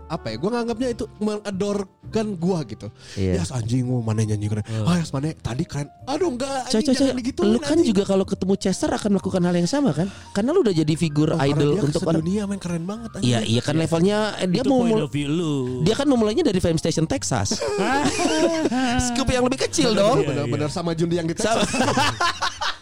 [0.06, 0.36] apa ya?
[0.38, 2.86] Gua nganggapnya itu mengadorkan gua gitu.
[3.18, 3.42] Iya.
[3.42, 4.62] Ya anjing mau mana nyanyi keren.
[4.86, 5.90] Ah, yes, mana tadi keren.
[6.06, 6.94] Aduh enggak anjing coy, coy.
[6.94, 7.40] jangan gitu.
[7.42, 10.06] Lu kan juga kalau ketemu Chester akan melakukan hal yang sama kan?
[10.30, 12.22] Karena lu udah jadi figur idol untuk orang.
[12.22, 13.26] dunia main keren banget anjing.
[13.34, 15.10] Iya, iya kan levelnya eh, dia Itu mau mul-
[15.82, 17.58] dia kan memulainya dari Fame Station Texas.
[19.10, 20.22] Scoop yang lebih kecil dong.
[20.22, 21.66] Bener-bener sama Jundi yang di Texas.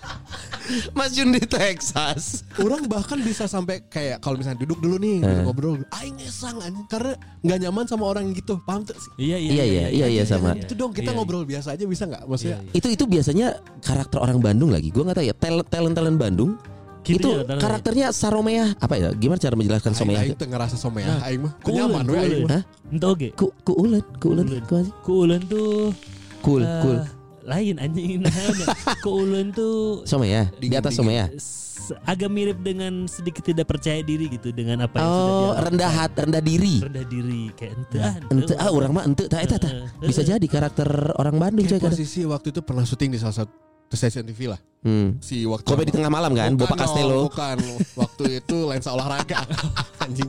[0.97, 2.43] Mas Jun di Texas.
[2.57, 5.43] Orang bahkan bisa sampai kayak kalau misalnya duduk dulu nih Eh.
[5.43, 8.57] ngobrol, aing ngesang anjing karena nggak nyaman sama orang yang gitu.
[8.61, 9.11] Paham tuh sih?
[9.19, 10.55] Iya iya Iya, iya, iya, iya, sama.
[10.55, 12.25] Itu dong kita Iya, ngobrol biasa aja bisa nggak?
[12.25, 13.47] Maksudnya Itu itu biasanya
[13.81, 14.89] karakter orang Bandung lagi.
[14.89, 15.35] Gua nggak tahu ya.
[15.35, 16.57] Talent talent talent Bandung.
[17.05, 19.13] Gitu itu ya, karakternya Saromea apa ya?
[19.13, 20.19] Gimana cara menjelaskan aing, Somea?
[20.25, 22.41] aing tuh ngerasa somea, Nah, aing mah Ku nyaman ulen, we ku aing ulen.
[22.41, 22.53] mah.
[22.57, 22.63] Hah?
[22.89, 23.29] Entah oke.
[23.37, 24.63] Ku ku ulen, ku ulen, Ulen.
[24.65, 24.77] ku.
[25.05, 25.93] Kuulen tuh
[26.41, 26.99] Cool, eh, cool.
[27.45, 28.67] Lain anjing namanya.
[28.99, 31.29] Kuulen tuh Somea, di atas Somea.
[31.31, 31.63] s-
[32.03, 35.65] agak mirip dengan sedikit tidak percaya diri gitu dengan apa yang sudah Oh, dia lakukan.
[35.67, 36.75] rendah hati, rendah diri.
[36.81, 39.73] rendah diri kayak ente ah, Ente ah orang mah ente tak eta tah.
[39.99, 43.53] Bisa jadi karakter orang Bandung coy posisi waktu itu pernah syuting di salah satu
[43.91, 44.61] stasiun TV lah.
[44.81, 45.21] Hmm.
[45.21, 47.29] Si waktu Kopi di tengah malam kan, Bukan Bapak Castello.
[47.29, 47.57] Bukan,
[47.95, 49.45] waktu itu lensa olahraga
[50.05, 50.29] anjing.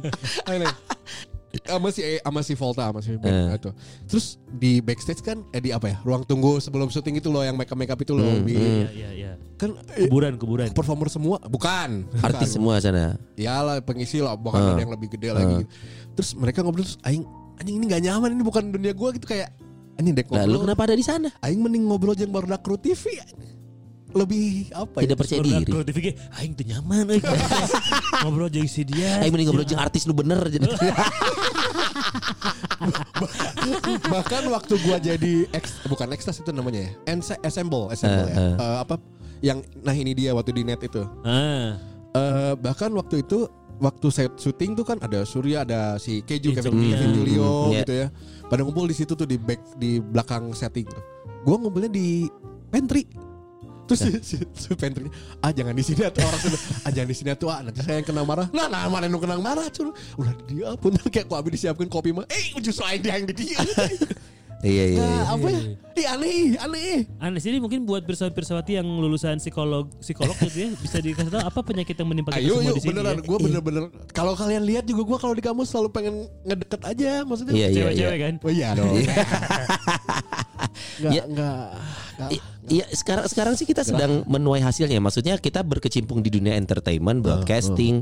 [1.66, 3.56] Sama si sama si Volta sama si Ben Eh.
[3.56, 3.70] itu.
[4.06, 5.98] Terus di backstage kan eh di apa ya?
[6.02, 8.24] Ruang tunggu sebelum syuting itu loh yang makeup makeup itu loh.
[8.24, 8.50] Hmm, hmm.
[8.50, 9.32] Iya iya iya.
[9.56, 10.68] Kan eh, Kuburan kuburan.
[10.70, 12.54] performer semua bukan Artis Bukan.
[12.54, 13.16] semua sana.
[13.34, 14.72] ya lah pengisi lah bahkan Ah.
[14.74, 15.64] ada yang lebih gede lagi
[16.12, 17.24] terus mereka ngobrol terus aing
[17.56, 19.52] anjing ini gak nyaman ini bukan dunia gua gitu kayak
[19.96, 21.32] anjing dek Lah lu ngobrol kenapa ada di sana?
[21.40, 23.16] aing mending ngobrol jeung baru kru TV
[24.16, 25.72] lebih apa ya Tidak percaya Barudak diri.
[25.76, 27.22] Kalau ge, aing teu nyaman euy.
[28.24, 29.20] Ngobrol jeung si dia.
[29.20, 30.40] Aing mending ngobrol jeung artis nu bener.
[34.08, 38.38] bahkan waktu gua jadi ex, bukan ekstras itu namanya ya Ense- assemble assemble ya Eh,
[38.38, 38.56] eh.
[38.56, 38.96] Eh, apa
[39.42, 41.76] yang nah ini dia waktu di net itu Ah.
[42.12, 46.80] Eh, bahkan waktu itu waktu set syuting tuh kan ada Surya ada si Keju Kevin,
[46.80, 46.96] iya.
[46.96, 47.80] Kevin Julio Hmm, iya.
[47.82, 48.08] gitu ya
[48.46, 51.04] pada ngumpul di situ tuh di back di belakang setting tuh
[51.42, 52.30] gua ngumpulnya di
[52.70, 53.04] pantry
[53.86, 55.06] terus si, si, si pantry
[55.40, 58.02] ah jangan di sini atau orang sudah ah jangan di sini tuh ah nanti saya
[58.02, 61.38] yang kena marah nah nah mana yang kena marah cuy udah dia pun kayak kok
[61.38, 63.62] abis disiapkan kopi mah eh justru aing dia yang di dia
[64.66, 64.98] Iya iya.
[64.98, 65.06] iya.
[65.06, 65.62] nah, apa ya
[65.96, 70.98] Ih, aneh aneh Aneh sini mungkin buat pirsawati-pirsawati yang lulusan psikolog psikolog gitu ya bisa
[71.00, 72.90] dikasih tahu apa penyakit yang menimpa kita Ayo semua yuk di sini.
[72.92, 73.24] beneran ya.
[73.24, 77.54] gue bener-bener kalau kalian lihat juga gue kalau di kamu selalu pengen ngedeket aja maksudnya
[77.54, 77.76] Iya iya iya.
[77.78, 78.34] Cewek-cewek kan.
[78.42, 78.92] Oh iya dong.
[80.98, 81.24] Enggak, Ya.
[81.26, 81.68] enggak.
[82.32, 84.98] I- Iya sekarang sekarang sih kita sedang menuai hasilnya.
[84.98, 88.02] Maksudnya kita berkecimpung di dunia entertainment, broadcasting,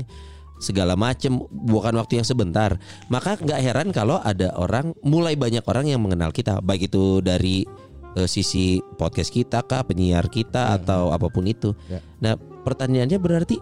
[0.56, 2.80] segala macem bukan waktu yang sebentar.
[3.12, 7.68] Maka nggak heran kalau ada orang, mulai banyak orang yang mengenal kita, baik itu dari
[8.14, 11.76] eh, sisi podcast kita kah, penyiar kita atau apa pun itu.
[11.84, 12.00] Ya.
[12.22, 13.60] Nah pertanyaannya berarti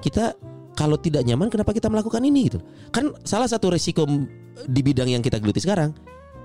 [0.00, 0.32] kita
[0.72, 2.64] kalau tidak nyaman kenapa kita melakukan ini gitu?
[2.88, 4.08] Kan salah satu resiko
[4.64, 5.92] di bidang yang kita geluti sekarang,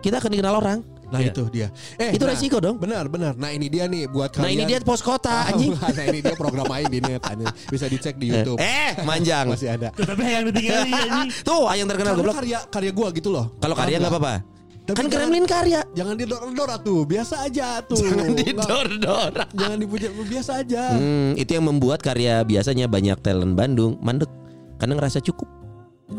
[0.03, 0.79] kita akan dikenal orang.
[1.07, 1.31] Nah Iya.
[1.31, 1.67] itu dia.
[1.95, 2.75] Eh, Itu nah, resiko dong.
[2.75, 3.33] Benar, benar.
[3.33, 4.43] Nah ini dia nih buat kalian.
[4.43, 5.71] Nah ini dia pos kota anjing.
[5.71, 7.47] nah ini dia program aing di net anjing.
[7.65, 8.59] Bisa dicek di YouTube.
[8.59, 9.47] Eh, manjang.
[9.47, 9.87] Masih ada.
[9.91, 11.27] Tuh, tapi yang ditinggalin anjing.
[11.41, 12.35] Tuh, yang terkenal goblok.
[12.35, 13.55] karya karya gua gitu loh.
[13.57, 14.35] Kalau karya nggak apa-apa.
[14.83, 15.79] Tapi Kan jangan- Kremlin karya.
[15.91, 17.99] Jangan didor-dor tuh, biasa aja tuh.
[17.99, 19.31] Jangan didor-dor.
[19.51, 20.83] Jangan dipuja, biasa aja.
[20.91, 24.31] Hmm, itu yang membuat karya biasanya banyak talent Bandung mandek
[24.75, 25.47] karena ngerasa cukup.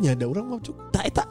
[0.00, 0.84] Ya ada orang mau cukup.
[0.92, 1.24] Tak eta.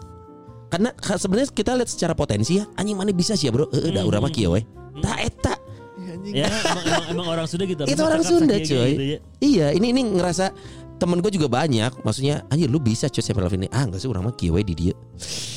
[0.78, 3.73] Karena ka- sebenarnya kita lihat secara potensi ya, anjing mana bisa sih ya, Bro?
[3.73, 4.61] Heeh, da urang mah kieu we.
[5.01, 5.53] Tak eta.
[5.97, 6.13] Iya, anjing.
[6.13, 6.34] anjing.
[6.38, 7.82] Ya emang, emang, emang orang Sunda gitu.
[7.89, 9.19] itu orang Sunda coy gitu ya.
[9.41, 10.53] iya ini ini ngerasa
[10.98, 12.04] temen gue juga banyak.
[12.04, 13.70] Maksudnya anjir lu bisa coy sampai level ini.
[13.72, 14.93] Ah enggak sih orang mah kieu we di dia.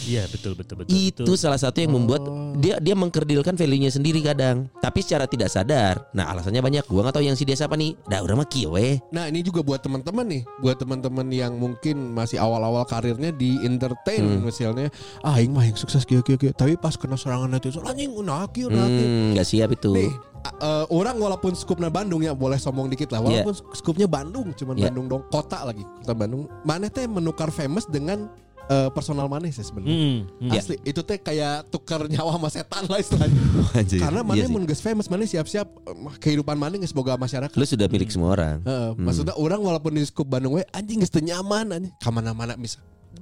[0.09, 0.97] Iya betul betul betul.
[0.97, 2.25] itu salah satu yang membuat
[2.59, 4.69] dia dia mengkerdilkan value-nya sendiri kadang.
[4.81, 6.09] Tapi secara tidak sadar.
[6.17, 6.85] Nah alasannya banyak.
[6.89, 7.97] Gua nggak tahu yang si dia siapa nih.
[8.09, 12.13] Dah udah mah kieu we Nah ini juga buat teman-teman nih, buat teman-teman yang mungkin
[12.13, 14.93] masih awal-awal karirnya di entertain misalnya,
[15.25, 18.47] ah aing mah yang sukses kieu kieu, tapi pas kena serangan netizen anjing kieu nah
[18.51, 18.69] kieu.
[18.71, 19.91] hmm, nggak siap itu.
[19.95, 20.13] Nih,
[20.43, 24.89] eh, orang walaupun skupnya Bandung ya boleh sombong dikit lah, walaupun skupnya Bandung, cuman Iya.
[24.89, 26.49] Bandung dong, kota lagi, kota Bandung.
[26.63, 28.29] Mana teh menukar famous dengan
[28.67, 29.91] eh, personal money sih sebenarnya.
[29.91, 30.51] Hmm, hmm.
[30.53, 33.35] Asli, itu teh kayak tukar nyawa sama setan lah istilahnya.
[34.05, 37.51] Karena mana Iya mun geus famous, mana siap-siap eh, kehidupan mana geus boga masyarakat.
[37.51, 41.09] lu sudah milik semua orang Heeh, Maksudnya orang walaupun di skup Bandung we anjing geus
[41.09, 41.93] teu nyaman anjing.
[41.99, 42.79] Kamana-mana bisa.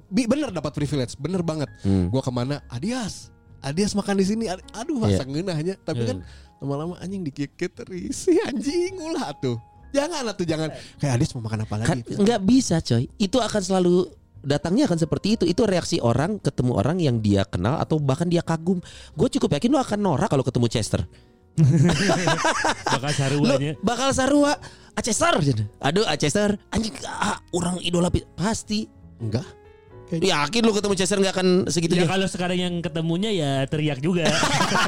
[0.06, 1.72] Bi- Bener dapat privilege, bener banget.
[1.80, 2.12] Hmm.
[2.12, 2.60] Gua ke mana?
[2.68, 3.32] Adias.
[3.58, 4.44] Adias makan di sini.
[4.46, 5.16] Ad- Aduh, Iya.
[5.16, 5.74] masa ngeunahnya.
[5.80, 6.18] Tapi kan
[6.58, 9.58] lama-lama anjing dikikit terisi anjing ulah tuh.
[9.88, 10.68] Jangan atuh jangan.
[11.00, 12.12] Kayak Adias mau makan apa kan lagi?
[12.12, 13.94] nggak bisa coy itu akan selalu
[14.38, 18.38] datangnya akan seperti itu itu reaksi orang ketemu orang yang dia kenal atau bahkan dia
[18.38, 18.78] kagum
[19.12, 21.02] gue cukup yakin lu akan norak kalau ketemu Chester
[22.86, 23.72] Bakal saruanya.
[23.82, 24.54] bakal sarua
[24.94, 25.34] "Ah, Chester
[25.82, 28.86] aduh ah, Chester anjing ah, orang idola pasti
[29.18, 29.42] Enggak.
[30.10, 34.24] Yakin lu ketemu Chester nggak akan Ya segitunya kalau sekarang yang ketemunya ya teriak juga.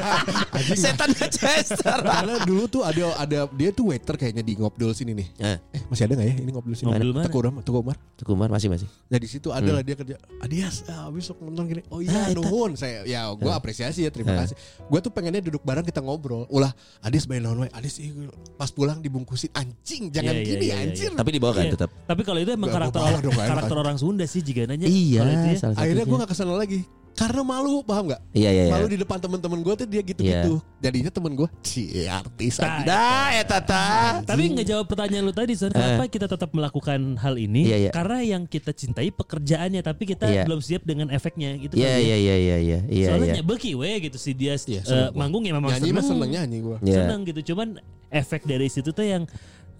[0.73, 5.27] setan Chester Karena dulu tuh ada ada dia tuh waiter kayaknya di Ngobdol sini nih.
[5.37, 6.87] Eh, Eh, masih ada nggak ya ini Ngobdol sini?
[6.87, 7.25] Ngobdol mana?
[7.27, 7.95] Teguh Umar, Teguh Umar.
[8.17, 10.15] Tuh Kumar masih masih Nah di situ ada lah dia kerja.
[10.39, 11.81] Adias, ah, besok nonton gini.
[11.89, 12.73] Oh iya, Ah, nuhun.
[12.73, 14.45] Saya ya gue apresiasi ya, terima Ah.
[14.45, 14.55] kasih.
[14.87, 16.45] Gue tuh pengennya duduk bareng kita ngobrol.
[16.47, 17.69] Ulah, Adias bayi naon we.
[17.69, 18.13] Adias ih,
[18.55, 20.83] pas pulang dibungkusin anjing, jangan Iya, iya, gini iya, iya.
[20.87, 21.09] anjir.
[21.11, 21.73] tapi dibawa kan Iya.
[21.75, 24.87] tetap Tapi kalau itu emang Gak, karakter gak karakter orang Sunda sih jika nanya.
[24.87, 25.57] iya Itu ya.
[25.57, 26.81] salah Akhirnya gue gak ke sana lagi.
[27.11, 28.23] Karena malu, paham gak?
[28.31, 30.63] iya iya iya Malu di depan temen-temen gue tuh dia gitu-gitu.
[30.79, 33.83] Jadinya temen gue, si artis Nah, dah ya tata
[34.23, 35.69] Tapi nggak jawab pertanyaan lu tadi, Son.
[35.69, 37.67] Kenapa kita tetap melakukan hal ini?
[37.67, 37.91] Iya, iya.
[37.91, 40.47] Karena yang kita cintai pekerjaannya, tapi kita Iya.
[40.47, 41.75] belum siap dengan efeknya gitu.
[41.75, 41.99] iya kali ya.
[41.99, 45.11] iya iya iya iya iya Soalnya iya nyebeki we gitu si dia Iya, eh, gua.
[45.13, 46.77] manggung ya memang Nyanyi mah seneng, seneng nyanyi gue.
[46.79, 46.95] Iya.
[46.95, 47.41] seneng gitu.
[47.53, 47.67] Cuman
[48.07, 49.27] efek dari situ tuh yang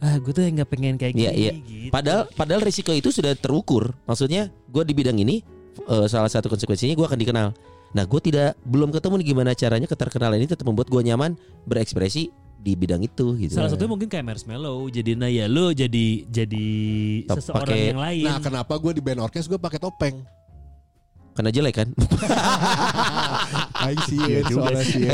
[0.02, 1.52] ah gue tuh yang nggak pengen kayak Iya gini iya.
[1.54, 1.94] gitu.
[1.94, 3.94] Padahal padahal risiko itu sudah terukur.
[4.04, 5.46] Maksudnya gue di bidang ini
[5.80, 7.48] eh, salah satu konsekuensinya gue akan dikenal.
[7.92, 12.34] Nah gue tidak belum ketemu nih gimana caranya keterkenalan ini tetap membuat gue nyaman berekspresi
[12.58, 13.54] di bidang itu gitu.
[13.54, 14.86] Salah satunya mungkin kayak Marshmallow.
[14.88, 16.66] Jadi nah ya lu jadi jadi
[17.26, 18.26] Top seseorang pakai- yang lain.
[18.26, 20.22] Nah kenapa gue di band orkes gue pakai topeng?
[21.32, 21.88] Karena jelek kan?
[23.88, 24.20] Aing sih
[24.52, 25.08] soalnya sih.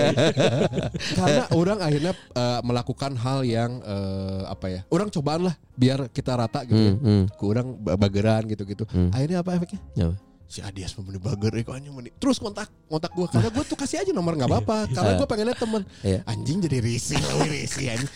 [1.18, 4.82] Karena orang akhirnya eh, melakukan hal yang eh, apa ya?
[4.90, 6.76] Orang cobaan lah biar kita rata gitu.
[6.76, 6.94] ya.
[6.98, 7.24] Hmm, hmm.
[7.38, 8.84] Kurang bageran gitu-gitu.
[8.90, 9.14] Hmm.
[9.14, 9.80] Akhirnya apa efeknya?
[9.94, 10.16] Apa?
[10.48, 12.10] Si Adias mau meni bager eh, kok anjing meni.
[12.16, 14.88] Terus kontak kontak gue karena gue tuh kasih aja nomor nggak apa-apa.
[14.96, 15.82] Karena gue pengennya temen.
[16.02, 16.20] Iya.
[16.24, 17.20] Anjing jadi risih,
[17.54, 18.12] risih anjing.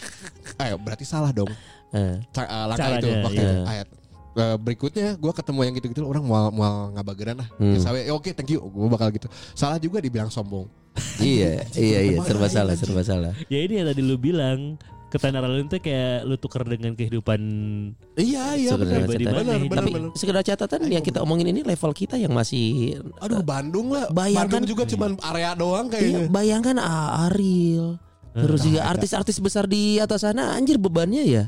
[0.57, 1.51] Ayo berarti salah dong.
[1.91, 3.51] Eh, Ca- eh, langkah itu waktu iya.
[3.51, 3.55] itu.
[3.67, 3.87] Ayat.
[4.31, 7.47] Eh, berikutnya gue ketemu yang gitu-gitu orang mau mau ngabageran lah.
[7.59, 7.75] Hmm.
[7.75, 8.63] Ya, sawe, ya, oke thank you.
[8.63, 9.27] Gue bakal gitu.
[9.51, 10.71] Salah juga dibilang sombong.
[11.19, 13.31] iya iya iya serba salah serba salah.
[13.47, 14.75] ya ini yang tadi lu bilang
[15.07, 17.39] ketenaran lu tuh kayak lu tuker dengan kehidupan
[18.15, 19.31] Iya iya benar benar.
[19.71, 20.11] Tapi benar.
[20.15, 24.11] sekedar catatan yang kita omongin ini level kita yang masih Aduh Bandung lah.
[24.11, 26.25] Bayangkan- Bandung juga cuman area doang Iya, kayaknya.
[26.27, 27.95] bayangkan ah, Ariel
[28.31, 31.43] terus juga artis-artis besar di atas sana anjir bebannya ya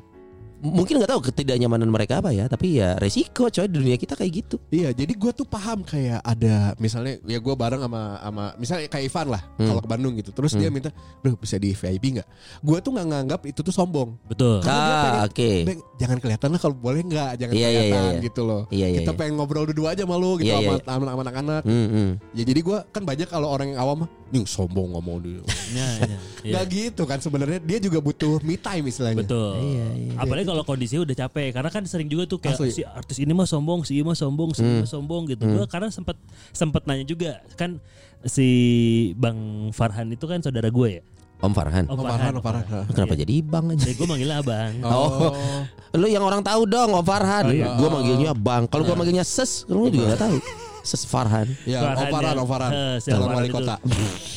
[0.63, 4.31] mungkin nggak tahu ketidaknyamanan mereka apa ya tapi ya resiko coy di dunia kita kayak
[4.33, 8.87] gitu Iya, jadi gue tuh paham kayak ada misalnya ya gue bareng sama sama misalnya
[8.87, 9.67] kayak Ivan lah Hmm.
[9.67, 10.31] kalau ke Bandung gitu.
[10.31, 10.89] Terus dia minta,
[11.19, 12.27] "Bro, bisa di VIP nggak?"
[12.59, 14.15] Gue tuh nggak nganggap itu tuh sombong.
[14.25, 14.63] betul.
[14.63, 17.69] Karena dia ah pengen- oke Bang, jangan kelihatan lah kalau boleh nggak, jangan Iya, iya,
[17.69, 18.23] kelihatan iya, iya.
[18.23, 18.61] gitu loh.
[18.69, 19.19] Iya, iya, Kita iya.
[19.19, 21.61] pengen ngobrol dua gitu aja malu gitu Iya, iya, sama sama anak-anak.
[21.63, 22.09] Hmm, hmm.
[22.33, 25.41] Ya jadi gue kan banyak kalau orang yang awam nih sombong ngomong dia.
[25.71, 26.51] Ya, ya, ya.
[26.51, 29.21] Nggak gitu kan sebenarnya dia juga butuh me time istilahnya.
[29.21, 29.53] Betul.
[29.55, 30.11] Iya, iya.
[30.17, 32.73] Apalagi kalau kondisinya udah capek, karena kan sering juga tuh kayak Asli.
[32.73, 34.81] si artis ini mah sombong, si ini mah sombong, si ini Hmm.
[34.81, 35.45] mah sombong gitu.
[35.45, 36.17] Gua karena sempat
[36.49, 37.77] sempat nanya juga kan
[38.23, 38.47] si
[39.13, 39.37] Bang
[39.69, 41.03] Farhan itu kan saudara gue ya.
[41.39, 42.87] Om Farhan Om Oh, Farhan, oh, Farhan.
[42.87, 44.73] kenapa jadi bang aja Jadi gue manggilnya abang.
[44.87, 45.35] Oh.
[45.93, 47.75] lu yang orang tahu dong Om Farhan Oh, iya.
[47.75, 50.35] gua manggilnya bang kalau gua manggilnya ses lu juga nggak tahu
[50.83, 52.71] ses Farhan Ya, Farhan Om Farhan, Farhan.
[52.71, 53.75] eh, si Calon wali kota.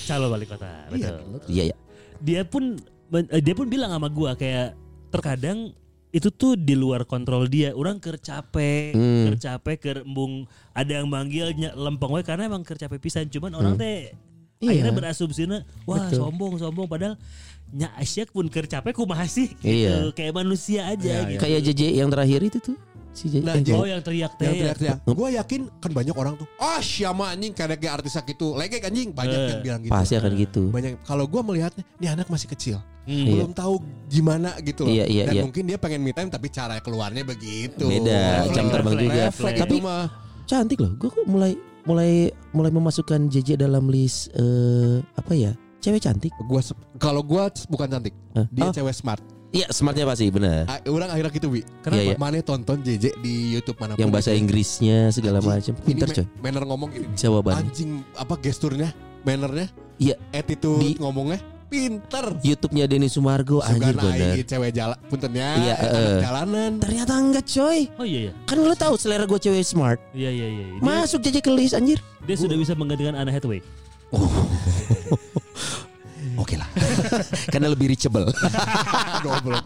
[0.06, 0.70] Calon wali kota.
[0.88, 1.16] Betul.
[1.46, 1.76] iya ya
[2.16, 2.78] Dia pun
[3.12, 4.72] eh, dia pun bilang sama gua kayak
[5.10, 5.74] terkadang
[6.08, 7.70] itu tuh di luar kontrol dia.
[7.70, 9.28] Orang ker capek, Hmm.
[9.28, 13.26] ker capek, ker embung ada yang manggilnya lempeng we karena emang ker capek pisan.
[13.26, 14.16] Cuman orang teh
[14.56, 14.80] Iya.
[14.80, 16.16] akhirnya berasumsinya wah Betul.
[16.16, 17.20] sombong sombong padahal
[17.68, 19.68] nya Asyik pun ker capek kumaha sih gitu.
[19.68, 20.08] Iya.
[20.10, 21.40] Kayak manusia aja Iya, gitu.
[21.42, 22.76] kayak JJ yang terakhir itu tuh
[23.16, 24.44] Si J- Nah, eh, Oh yang teriak teh.
[24.44, 24.60] yang ya.
[24.76, 24.98] teriak-teriak.
[25.08, 26.44] Gue yakin kan banyak orang tuh.
[26.56, 28.52] Ah, siapa anjing kayak kayak artis gitu.
[28.52, 29.90] Legek anjing banyak Eh, yang bilang gitu.
[29.90, 30.62] pasti akan gitu.
[30.68, 31.00] Banyak.
[31.02, 33.24] Kalau gue melihatnya, ini anak masih kecil, Hmm.
[33.24, 34.92] belum tahu gimana gitu loh.
[34.92, 35.42] Iya, iya, Dan iya.
[35.42, 37.88] mungkin dia pengen me time tapi cara keluarnya begitu.
[37.88, 39.22] Beda, jam terbang juga.
[39.26, 40.04] Refleks Tapi- itu mah.
[40.44, 40.92] Cantik loh.
[40.94, 42.12] Gue kok mulai mulai
[42.50, 45.56] mulai memasukkan JJ dalam list eh apa ya?
[45.78, 46.34] Cewek cantik.
[46.42, 46.58] Gua
[46.96, 48.44] kalau gua bukan cantik, Hah?
[48.50, 48.74] dia Oh.
[48.74, 49.22] cewek smart.
[49.56, 50.68] Iya, smartnya pasti benar.
[50.84, 51.60] Orang akhirnya gitu bi.
[51.82, 52.16] Iya, iya.
[52.16, 55.72] Mana tonton JJ di YouTube mana Yang bahasa Inggrisnya segala macam.
[55.80, 56.26] Pinter coy.
[56.38, 57.06] Manner ngomong gini.
[57.16, 57.64] Jawabannya.
[57.64, 58.92] Anjing apa gesturnya,
[59.22, 60.20] mannernya, Iya.
[60.30, 62.38] attitude Di- ngomongnya pinter.
[62.40, 64.38] YouTube-nya Denny Sumargo anjir bener.
[64.40, 66.18] cewek jalan puntennya Iya, eh.
[66.22, 66.78] jalanan.
[66.78, 67.90] Ternyata enggak coy.
[67.96, 68.32] Oh iya iya.
[68.44, 69.98] Kan lo tahu selera gue cewek smart.
[70.12, 70.64] Iya iya iya.
[70.68, 71.98] Dia, Masuk JJ ke list anjir.
[72.22, 73.64] dia sudah bisa menggantikan Anna Hathaway.
[76.36, 76.68] Oke lah.
[77.52, 78.28] Karena lebih reachable.
[79.24, 79.64] Goblok.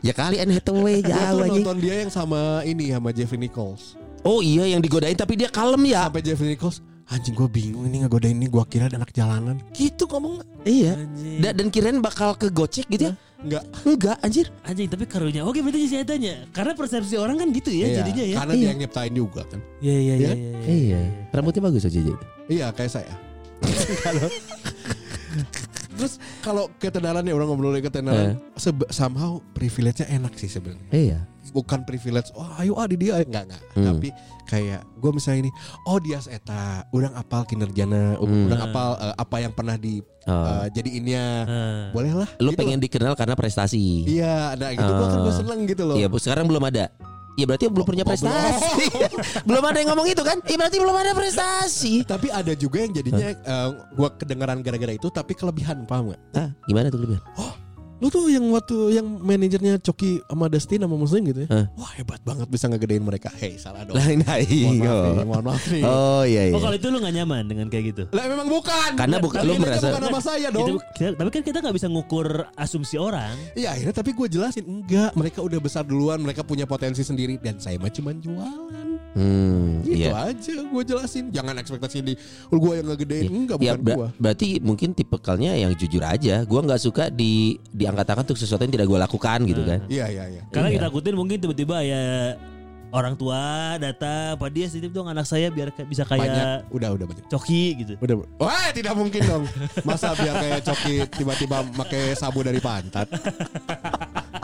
[0.00, 1.62] ya kali Anne Hathaway jauh anjing.
[1.62, 3.94] nonton dia yang sama ini sama Jeffrey Nichols.
[4.22, 6.06] Oh iya yang digodain tapi dia kalem ya.
[6.06, 6.78] Sampai Jeffrey Nichols
[7.08, 10.92] Anjing gue bingung ini ngegodain ini gue kira ada anak jalanan Gitu ngomong Iya.
[11.40, 13.12] Da- dan kirain bakal ke gocek gitu ya.
[13.40, 14.46] Enggak Enggak anjir.
[14.60, 15.40] Anjing tapi karunya.
[15.40, 16.44] Oke berarti saya tanya.
[16.52, 18.36] Karena persepsi orang kan gitu ya Iya, jadinya ya.
[18.36, 18.60] Karena Iya.
[18.60, 20.30] dia yang nyiptain juga kan Iya iya Iya.
[20.36, 20.52] iya.
[20.68, 21.00] Iya.
[21.32, 21.98] Rambutnya bagus aja.
[22.44, 23.14] Iya kayak saya
[24.04, 24.32] Kalau-
[25.98, 30.88] Terus kalau ketenaran ya orang ngobrolin ketenaran sebe- somehow privilege-nya enak sih sebenarnya.
[30.88, 31.18] Iya.
[31.48, 33.62] Bukan privilege, wah ayo ah di dia enggak enggak.
[33.72, 33.86] Hmm.
[33.88, 34.08] Tapi
[34.44, 35.50] kayak gue misalnya ini,
[35.82, 38.46] oh dia eta, udang apal kinerjana, Hmm.
[38.46, 40.44] udang apal eh, apa yang pernah di Oh.
[40.44, 41.24] eh, jadiinnya.
[41.42, 41.84] Ah.
[41.88, 42.28] Boleh lah.
[42.36, 44.04] Lu gitu pengen dikenal karena prestasi.
[44.04, 44.12] loh.
[44.12, 45.38] Iya, ada gitu gue kan gue Oh.
[45.40, 45.96] seneng gitu loh.
[45.96, 46.92] Iya, Bu, sekarang belum ada.
[47.38, 48.84] Iya berarti belum punya oh, prestasi.
[49.48, 50.42] belum ada yang ngomong itu kan?
[50.42, 52.02] Iya berarti belum ada prestasi.
[52.02, 56.20] Tapi ada juga yang jadinya eh, gua kedengaran gara-gara itu tapi kelebihan paham gak?
[56.34, 57.22] Ah, gimana tuh kelebihan?
[57.98, 61.48] Lu tuh yang waktu yang manajernya Coki sama Dustin sama Muslim gitu ya.
[61.50, 61.66] Hah?
[61.74, 63.26] Wah hebat banget bisa ngegedein mereka.
[63.34, 63.98] Hei salah dong.
[63.98, 65.24] Lah nah, Mohon maaf nih, iya.
[65.26, 65.82] mohon maaf nih.
[65.82, 66.54] Oh iya iya.
[66.54, 68.02] Oh kalau itu lu gak nyaman dengan kayak gitu.
[68.14, 68.90] Lah memang bukan.
[68.94, 70.78] Karena bukan- Tapi lu merasa- bukan sama saya Kita- dong.
[70.94, 73.34] kita- tapi kan kita nggak bisa ngukur asumsi orang.
[73.52, 75.10] Iya akhirnya tapi gue jelasin enggak.
[75.12, 76.22] Mereka udah besar duluan.
[76.22, 78.86] Mereka punya potensi sendiri dan saya mah cuma jualan.
[79.18, 80.30] Hmm, Gitu iya.
[80.30, 81.34] aja gue jelasin.
[81.34, 82.14] Jangan ekspektasi di
[82.46, 83.26] gue yang ngegedein.
[83.26, 84.08] Enggak Ya, bukan ber- gue.
[84.16, 86.44] berarti mungkin tipikalnya yang jujur aja.
[86.44, 87.58] Gua nggak suka di
[87.88, 89.80] diangkat angkat untuk sesuatu yang tidak gua lakukan gitu kan.
[89.88, 90.42] Iya iya iya.
[90.52, 92.36] Karena kita takutin mungkin tiba-tiba ya
[92.88, 93.40] orang tua
[93.76, 96.24] datang, Pak dia titip dong anak saya biar kayak- bisa Banyak.
[96.24, 97.24] kayak Udah udah banyak.
[97.26, 97.92] Coki gitu.
[98.00, 98.16] Udah.
[98.36, 99.44] Wah tidak mungkin dong.
[99.84, 103.08] Masa biar kayak Coki tiba-tiba pakai sabu dari pantat.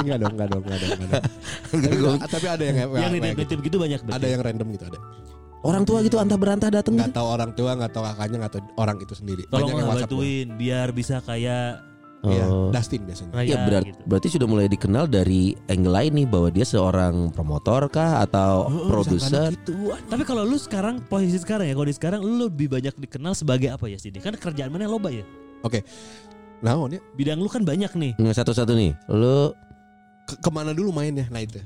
[0.01, 2.19] Enggak dong, enggak dong, enggak dong, enggak dong.
[2.21, 3.17] tapi, tapi ada yang yang gitu.
[3.17, 4.19] nitip-nitip gitu banyak berarti.
[4.21, 4.99] ada yang random gitu ada.
[5.65, 7.17] Orang tua gitu antah berantah datang Nggak gitu.
[7.17, 9.43] tahu orang tua, nggak tahu kakaknya, nggak tahu orang itu sendiri.
[9.49, 10.21] Tolong yang WhatsApp gua.
[10.21, 11.94] bantuin biar bisa kayak
[12.25, 12.73] Iya, Oh.
[12.73, 13.33] Dustin biasanya.
[13.33, 14.01] raya Ya berat, gitu.
[14.03, 18.89] berarti sudah mulai dikenal dari angle lain nih bahwa dia seorang promotor kah atau Oh,
[18.89, 19.53] produser.
[19.53, 19.93] gitu.
[19.93, 23.69] Tapi kalau lu sekarang posisi sekarang ya, kalau di sekarang lu lebih banyak dikenal sebagai
[23.69, 24.19] apa ya sini?
[24.19, 25.21] Kan kerjaan mana loba ya?
[26.61, 28.17] Nah, oh, ini Bidang lu kan banyak nih.
[28.17, 28.97] Nggak satu-satu nih.
[29.07, 29.53] Lu
[30.25, 31.29] ke- ke mana dulu mainnya?
[31.29, 31.61] Nah itu.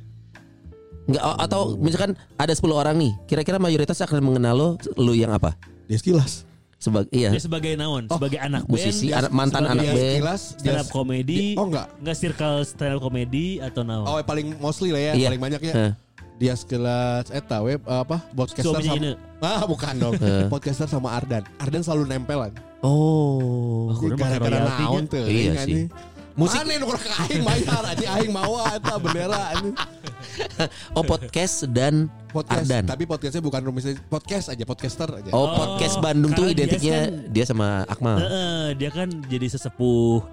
[1.07, 5.57] nggak atau misalkan ada 10 orang nih, kira-kira mayoritas akan mengenal lo lu yang apa?
[5.87, 6.45] Dia sekilas.
[6.79, 8.07] Sebagai iya, Dia sebagai naon?
[8.07, 9.99] Oh, sebagai anak musisi, band, anak mantan anak dia band.
[10.15, 10.43] sekilas.
[10.55, 11.87] stand Dia, up comedy, oh enggak.
[11.99, 14.07] nggak circle stand up comedy atau naon?
[14.07, 15.27] Oh paling mostly lah ya, Iya.
[15.29, 15.75] paling banyak ya.
[15.75, 15.93] Heh.
[16.39, 18.23] Dia sekelas eta web apa?
[18.31, 19.11] Podcaster Suaminya sama ini.
[19.43, 20.15] Ah, bukan dong.
[20.23, 20.47] Eh.
[20.47, 21.43] Podcaster sama Ardan.
[21.59, 22.55] Ardan selalu nempelan.
[22.79, 23.91] Oh.
[23.91, 25.27] Oh, gara-gara naon tuh.
[25.27, 25.91] Iya sih.
[26.39, 29.75] Musik- Mana nu kurang aing bayar anjing aing mawa eta bendera anjing.
[30.97, 32.85] Oh podcast dan Podcast, Ardan.
[32.85, 35.31] tapi podcastnya bukan rumis podcast aja, podcaster aja.
[35.33, 38.17] Oh, Oh, podcast Bandung tuh karena dia identiknya kan- dia sama Akmal.
[38.21, 40.29] Heeh, dia kan jadi sesepuh.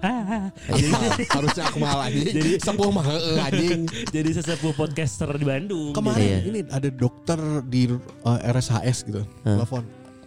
[1.26, 2.34] Harusnya Akmal anjing.
[2.36, 3.80] Jadi- sepuh mah heeh anjing.
[4.06, 5.92] jadi sesepuh podcaster di Bandung.
[5.92, 6.38] Kemarin Iya.
[6.44, 9.82] ini ada dokter di uh, RSHS gitu, telepon.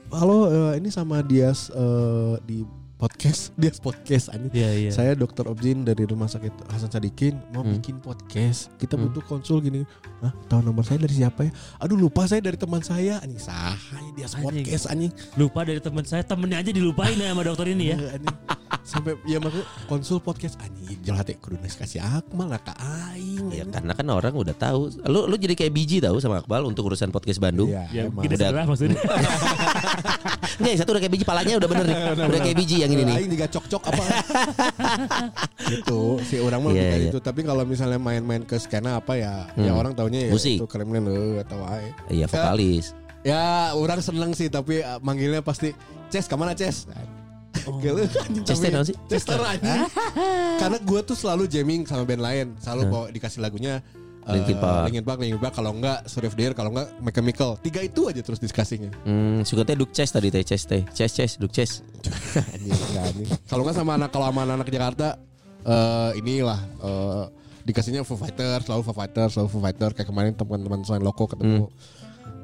[0.09, 2.65] Halo, uh, ini sama Dias uh, di
[2.99, 4.51] podcast, Dias podcast anjing.
[4.51, 4.91] Iya, iya.
[4.91, 7.71] Saya dokter Objin dari Rumah Sakit Hasan Sadikin mau Hmm.
[7.73, 8.67] bikin podcast.
[8.75, 9.07] Kita Hmm.
[9.07, 9.87] butuh konsul gini.
[10.19, 11.51] Hah, tahu nomor saya dari siapa ya?
[11.79, 13.23] Aduh lupa saya dari teman saya.
[13.23, 14.51] Anjing sah, ini Dias Anjing.
[14.61, 15.11] podcast anjing.
[15.33, 17.97] Lupa dari teman saya, temennya aja dilupain ya sama dokter ini ya.
[17.97, 18.37] Eh, anjing.
[18.81, 23.47] Sampai ya maksudnya konsul podcast anjing jelas teh kudu kasih Akmal lah ka aing.
[23.49, 24.91] Ya karena kan orang udah tahu.
[25.05, 27.69] Lu lu jadi kayak biji tahu sama Akmal untuk urusan podcast Bandung.
[27.69, 28.25] Iya, Ya, emang.
[28.25, 28.65] gede Udah.
[28.65, 28.99] maksudnya.
[30.59, 31.97] Enggak, satu udah kayak biji palanya udah bener nih.
[32.19, 33.15] Udah kayak biji yang ini nih.
[33.15, 34.03] Aing juga cok-cok apa
[35.69, 37.07] gitu si orang mah lebih kayak iya.
[37.07, 39.77] gitu tapi kalau misalnya main-main ke skena apa ya ya Hmm.
[39.77, 40.57] orang taunya ya Musik.
[40.57, 42.85] itu keren eh, atau wae Iya vokalis.
[43.21, 45.73] ya orang seneng sih tapi eh, manggilnya pasti
[46.09, 46.89] Ces ke mana Ces
[47.59, 48.95] Gila, anjing, Ces teh tapi- naon sih?
[49.05, 49.83] Chester anjing
[50.57, 52.89] Karena gue tuh selalu jamming sama band lain Selalu Hah.
[52.89, 53.83] bawa dikasih lagunya
[54.35, 54.83] Linkin Park.
[54.89, 55.53] Linkin Park, Linkin Park.
[55.57, 57.57] Kalau enggak the Year, kalau enggak Mechanical.
[57.61, 58.91] Tiga itu aja terus diskusinya.
[59.03, 60.85] Hmm, suka teh Duk Chess tadi teh Chess teh.
[60.93, 61.81] Chess Chess Duk Chess.
[63.49, 65.17] Kalau enggak sama anak kalau sama anak Jakarta
[65.59, 67.23] eh inilah eh,
[67.67, 71.67] dikasihnya Foo Fighter, selalu Foo Fighter, selalu Foo Fighter kayak kemarin teman-teman selain loko ketemu.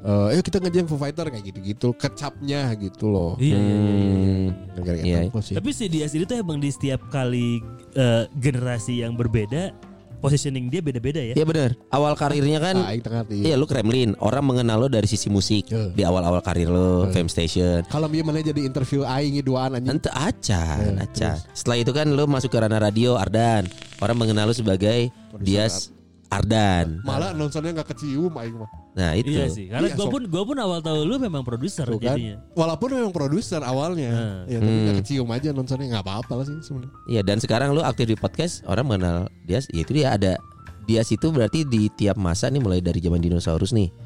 [0.06, 3.32] Eh, ayo kita ngejam Foo Fighter kayak gitu-gitu, kecapnya gitu loh.
[3.40, 4.06] Iya, iya, iya, iya.
[4.06, 4.48] Hmm.
[4.76, 5.40] Gara-gara Iya.
[5.42, 5.54] sih.
[5.56, 7.58] Tapi si Dias ini tuh emang di setiap kali
[7.96, 9.72] eh, generasi yang berbeda,
[10.16, 11.32] positioning dia beda-beda ya.
[11.32, 11.70] Iya benar.
[11.88, 13.42] Awal karirnya kan Ah, hati.
[13.42, 15.92] Iya lu Kremlin Orang mengenal lo dari sisi musik Iya.
[15.92, 19.96] Di awal-awal karir lo Fame Station Kalau dia mana jadi interview aing duaan anjing.
[19.96, 21.36] Ente acan, Ya, acan.
[21.50, 23.66] Setelah itu kan lo masuk ke ranah radio Ardan.
[23.98, 25.92] Orang mengenal lo sebagai Dias
[26.26, 27.00] Ardan.
[27.00, 28.70] Malah nontonnya nggak kecium aing mah.
[28.92, 29.30] Nah itu.
[29.30, 30.10] Iya sih, karena Iya, gue sok.
[30.10, 32.16] pun gua pun awal tahu lu memang produser kan.
[32.16, 32.42] jadinya.
[32.52, 34.38] Walaupun memang produser awalnya, Nah.
[34.46, 35.00] ya tapi nggak Hmm.
[35.00, 36.92] kecium aja nontonnya nggak apa-apa lah sih sebenarnya.
[37.06, 39.70] Iya dan sekarang lo aktif di podcast orang mengenal Dias.
[39.70, 40.34] Ya itu dia ada
[40.82, 43.90] Dias itu berarti di tiap masa nih mulai dari zaman dinosaurus nih.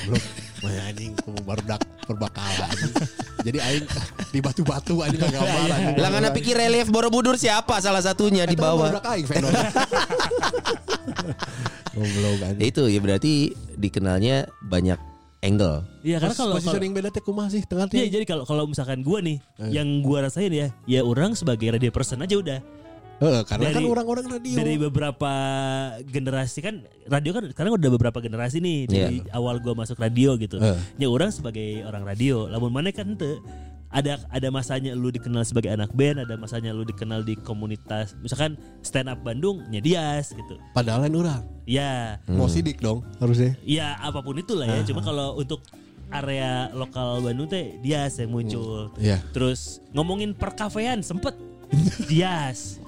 [0.00, 0.20] Belum,
[0.60, 2.68] Maya anjing kamu baru dak perbakalan.
[3.40, 3.86] Jadi aing
[4.28, 5.96] di batu-batu anjing nggak gambar anjing.
[5.96, 8.92] Lah ngana pikir relief Borobudur siapa salah satunya di bawah.
[8.92, 9.56] aing anjing.
[12.60, 15.00] Itu ya berarti dikenalnya banyak
[15.40, 15.84] angle.
[16.04, 19.00] Iya, karena kalau kalau- positioning beda teh kumaha sih tengah Iya, jadi kalau kalau misalkan
[19.00, 19.40] gua nih,
[19.72, 22.60] yang gua rasain ya, ya orang sebagai radio person aja udah.
[23.20, 24.56] Heeh, karena kan Dari- orang-orang radio.
[24.56, 25.32] Dari beberapa
[26.08, 30.56] generasi kan radio kan sekarang udah beberapa generasi nih dari awal gua masuk radio gitu.
[30.56, 30.76] Eh.
[30.96, 33.36] Ya orang sebagai orang radio, lamun mana kan ente
[33.90, 38.14] ada ada masanya lu dikenal sebagai anak band, ada masanya lu dikenal di komunitas.
[38.22, 40.56] Misalkan stand up Bandung, nya Dias gitu.
[40.72, 41.42] Padahal lain orang.
[41.66, 43.52] Ya, Mau sidik dong harusnya.
[43.62, 44.80] ya apa pun itulah ya.
[44.86, 45.60] Cuma kalau untuk
[46.10, 48.94] area lokal Bandung teh Dias yang muncul.
[48.96, 49.20] Iya.
[49.34, 51.34] Terus ngomongin perkafean sempet
[52.06, 52.78] Dias.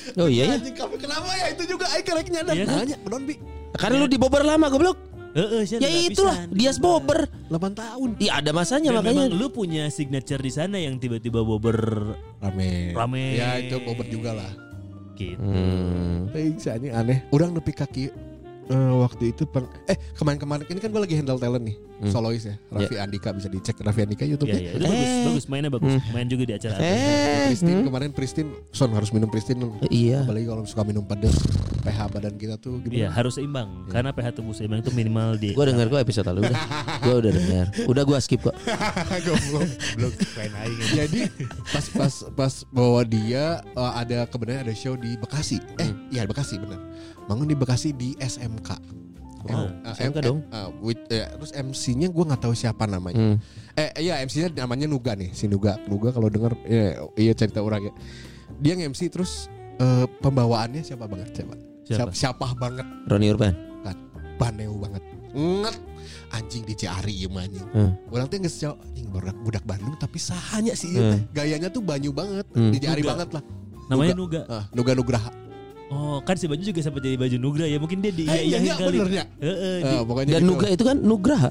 [0.20, 0.54] Oh iya ya.
[0.58, 2.54] Anjing kamu kenapa ya itu juga aing kerek nyadar.
[2.54, 2.76] Iya kan?
[2.82, 3.34] Nanya, non bi.
[3.76, 4.98] Karena lu di Bobber lama goblok.
[5.36, 6.48] Heeh, Ya itulah.
[6.48, 7.28] Dias Bobber.
[7.52, 8.16] 8 tahun.
[8.16, 9.28] Iya ada masanya Dan makanya.
[9.28, 11.76] memang lu punya signature di sana yang tiba-tiba bober
[12.40, 12.96] Rame.
[12.96, 13.36] Rame.
[13.36, 14.52] Ya itu bobot juga lah.
[15.16, 15.36] gitu.
[15.40, 16.28] Hmm.
[16.32, 16.56] Tapi
[16.92, 17.18] aneh.
[17.32, 18.04] Orang nepi kaki
[18.66, 21.76] eh, waktu itu per, eh kemarin-kemarin ini kan gue lagi handle talent nih
[22.12, 25.44] solois ya Raffi Andika bisa dicek Raffi Andika YouTube Ya, nya ya, itu bagus, bagus
[25.48, 25.96] mainnya bagus.
[26.12, 26.76] Main juga di acara.
[26.76, 27.48] Eh.
[27.48, 30.28] Pristin kemarin Pristin Son harus minum Pristin Iya.
[30.28, 31.32] apalagi kalau suka minum pedas
[31.80, 33.68] pH badan kita tuh Iya, gimana harus seimbang.
[33.88, 36.60] Karena pH tubuh seimbang itu minimal di Gue denger kok episode lalu udah.
[37.00, 37.66] Gue udah denger.
[37.88, 38.52] Udah gue skip kok.
[39.26, 39.64] Goblok.
[39.96, 40.14] Goblok.
[40.92, 41.20] Jadi
[41.72, 45.64] pas pas pas bawa dia eh, ada kebenaran ada show di Bekasi.
[45.80, 46.76] Eh, iya Bekasi benar.
[47.26, 48.70] Bangun di Bekasi di SMK.
[49.46, 50.38] Wow, Eh, SMK eh, dong.
[50.44, 53.14] eh, with- eh, terus MC-nya gue nggak tahu siapa namanya.
[53.14, 53.36] Hmm.
[53.74, 55.78] Eh iya MC-nya namanya Nuga nih, si Nuga.
[55.84, 57.92] Nuga kalau denger ya, iya cerita orang ya.
[58.56, 59.46] Dia nge-MC terus
[59.76, 61.54] eh, pembawaannya siapa banget siapa?
[61.84, 62.10] Siapa?
[62.10, 63.54] Siapa, banget Roni Urban.
[63.80, 63.94] kan.
[64.36, 65.02] Baneu banget.
[65.32, 65.76] Nget
[66.28, 67.62] anjing di Ciari ieu mah anjing.
[67.70, 67.92] Hmm.
[68.08, 71.20] Orang teh geus anjing budak budak Bandung tapi sahanya sih ieu teh.
[71.32, 72.72] Gayanya tuh banyu banget, Hmm.
[72.72, 73.10] di Ciari Nuga.
[73.14, 73.44] banget lah.
[73.86, 74.40] namanya Nuga.
[74.48, 75.30] Ah, Nuga Nugraha.
[75.86, 77.78] Oh, kan si baju juga sempat jadi baju Nugra ya.
[77.78, 78.98] Mungkin dia di Eh, iya, iya, kali.
[78.98, 79.24] bener ya.
[79.38, 80.50] Heeh, Eh, di- pokoknya Dan gitu.
[80.50, 81.50] Nugra itu kan Nugraha.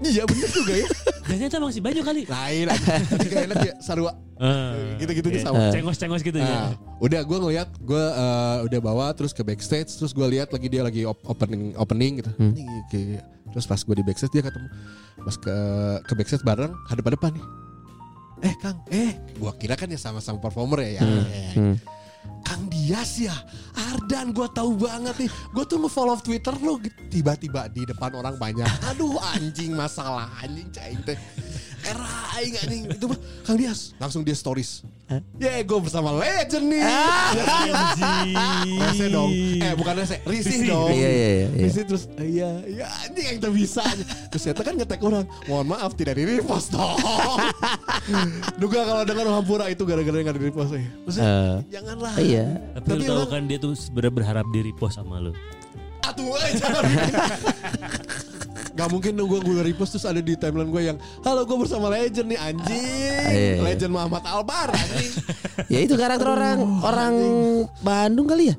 [0.00, 0.86] Iya bener juga ya.
[1.30, 2.22] Dan ternyata emang si baju kali.
[2.26, 4.12] Lain gak enak ya Sarua.
[4.34, 5.38] Ah, Gitu-gitu oke.
[5.38, 5.68] sama.
[5.70, 6.60] Cengos-cengos gitu Nah, ya.
[6.98, 10.80] udah gue ngeliat gue eh, udah bawa terus ke backstage terus gue lihat lagi dia
[10.80, 12.32] lagi op- opening opening gitu.
[12.34, 12.56] Hmm.
[12.88, 14.68] Kayak- terus pas gue di backstage dia ketemu
[15.20, 15.56] pas ke
[16.02, 17.46] ke backstage bareng hadap depan nih.
[18.40, 20.90] Eh Kang, eh gua kira kan ya sama-sama performer ya.
[20.90, 21.02] ya.
[21.04, 21.74] Eh, Hmm.
[22.90, 23.30] Dias ya,
[23.94, 25.30] Ardan gue tahu banget nih.
[25.54, 26.74] Gue tuh nge-follow Twitter lo
[27.06, 28.66] tiba-tiba di depan orang banyak.
[28.90, 31.14] Aduh anjing masalah anjing caing teh.
[31.90, 32.06] Era
[32.38, 34.86] aing anjing itu mah Kang Dias langsung dia stories.
[35.42, 36.86] Ya gue bersama legend nih.
[38.78, 39.30] Rese dong.
[39.58, 40.94] Eh bukan rese, risih dong.
[40.94, 41.64] Iya, iya, iya, iya.
[41.66, 43.82] Risih terus iya iya anjing yang tak bisa.
[44.30, 45.26] Terus ternyata kan ngetek orang.
[45.50, 46.94] Mohon maaf tidak di repost dong.
[48.62, 50.82] Duga kalau dengar Hampura itu gara-gara nggak di repost ya.
[51.02, 52.14] Maksudnya, Eh, janganlah.
[52.16, 52.46] Iya.
[52.78, 55.32] Tapi, Tapi lu tahu kan dia tuh sebenarnya berharap di repost sama lu.
[56.18, 56.84] Eh, jangan.
[58.70, 61.90] Gak mungkin dong gue gue repost terus ada di timeline gue yang Halo gue bersama
[61.90, 63.60] legend nih anjing iya, iya.
[63.60, 65.10] Legend Muhammad Albar anjing
[65.68, 67.14] Ya itu karakter orang orang
[67.82, 68.56] Bandung kali ya.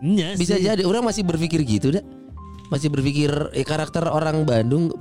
[0.00, 0.64] Iya Bisa sih.
[0.64, 2.00] jadi orang masih berpikir gitu dah.
[2.70, 4.94] Masih berpikir ya, karakter orang Bandung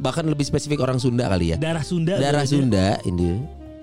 [0.00, 1.56] bahkan lebih spesifik orang Sunda kali ya.
[1.60, 2.16] Darah Sunda.
[2.16, 2.48] Darah kayaknya.
[2.48, 3.30] Sunda ini.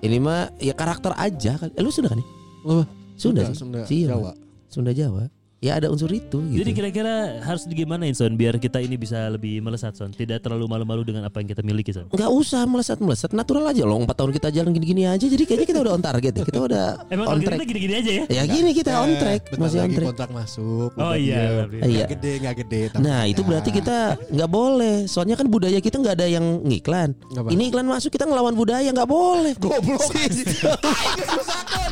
[0.00, 1.70] Ini mah ya karakter aja kali.
[1.76, 2.26] Eh, lu Sunda kan ya?
[2.66, 2.84] Apa?
[3.14, 3.56] Sunda, Sunda, sih.
[3.56, 4.06] Sunda, Iya.
[4.10, 4.32] Jawa.
[4.66, 5.22] Sunda Jawa.
[5.58, 6.60] Ya ada unsur itu gitu.
[6.60, 11.00] Jadi kira-kira harus digimanain Son biar kita ini bisa lebih melesat Son, tidak terlalu malu-malu
[11.02, 12.06] dengan apa yang kita miliki Son.
[12.06, 13.96] nggak usah melesat-melesat natural aja loh.
[13.98, 15.22] Empat tahun kita jalan gini-gini aja.
[15.22, 16.44] Jadi kayaknya kita udah on target ya.
[16.44, 17.56] Kita udah Emang on track.
[17.56, 18.24] kita gini-gini aja ya?
[18.28, 20.06] Ya gini kita on Eh, track, bentar masih on track.
[20.06, 20.90] kontrak masuk.
[20.94, 22.06] Oh iya, Nggak Iya.
[22.06, 22.80] gede nggak gede.
[22.90, 23.96] tapi Nah itu berarti kita
[24.28, 24.96] nggak boleh.
[25.06, 27.16] Soalnya kan budaya kita nggak ada yang ngiklan.
[27.32, 29.56] Ini iklan masuk kita ngelawan budaya nggak boleh.
[29.56, 30.04] goblok.
[30.28, 30.44] Sih.
[30.52, 31.90] Susah kan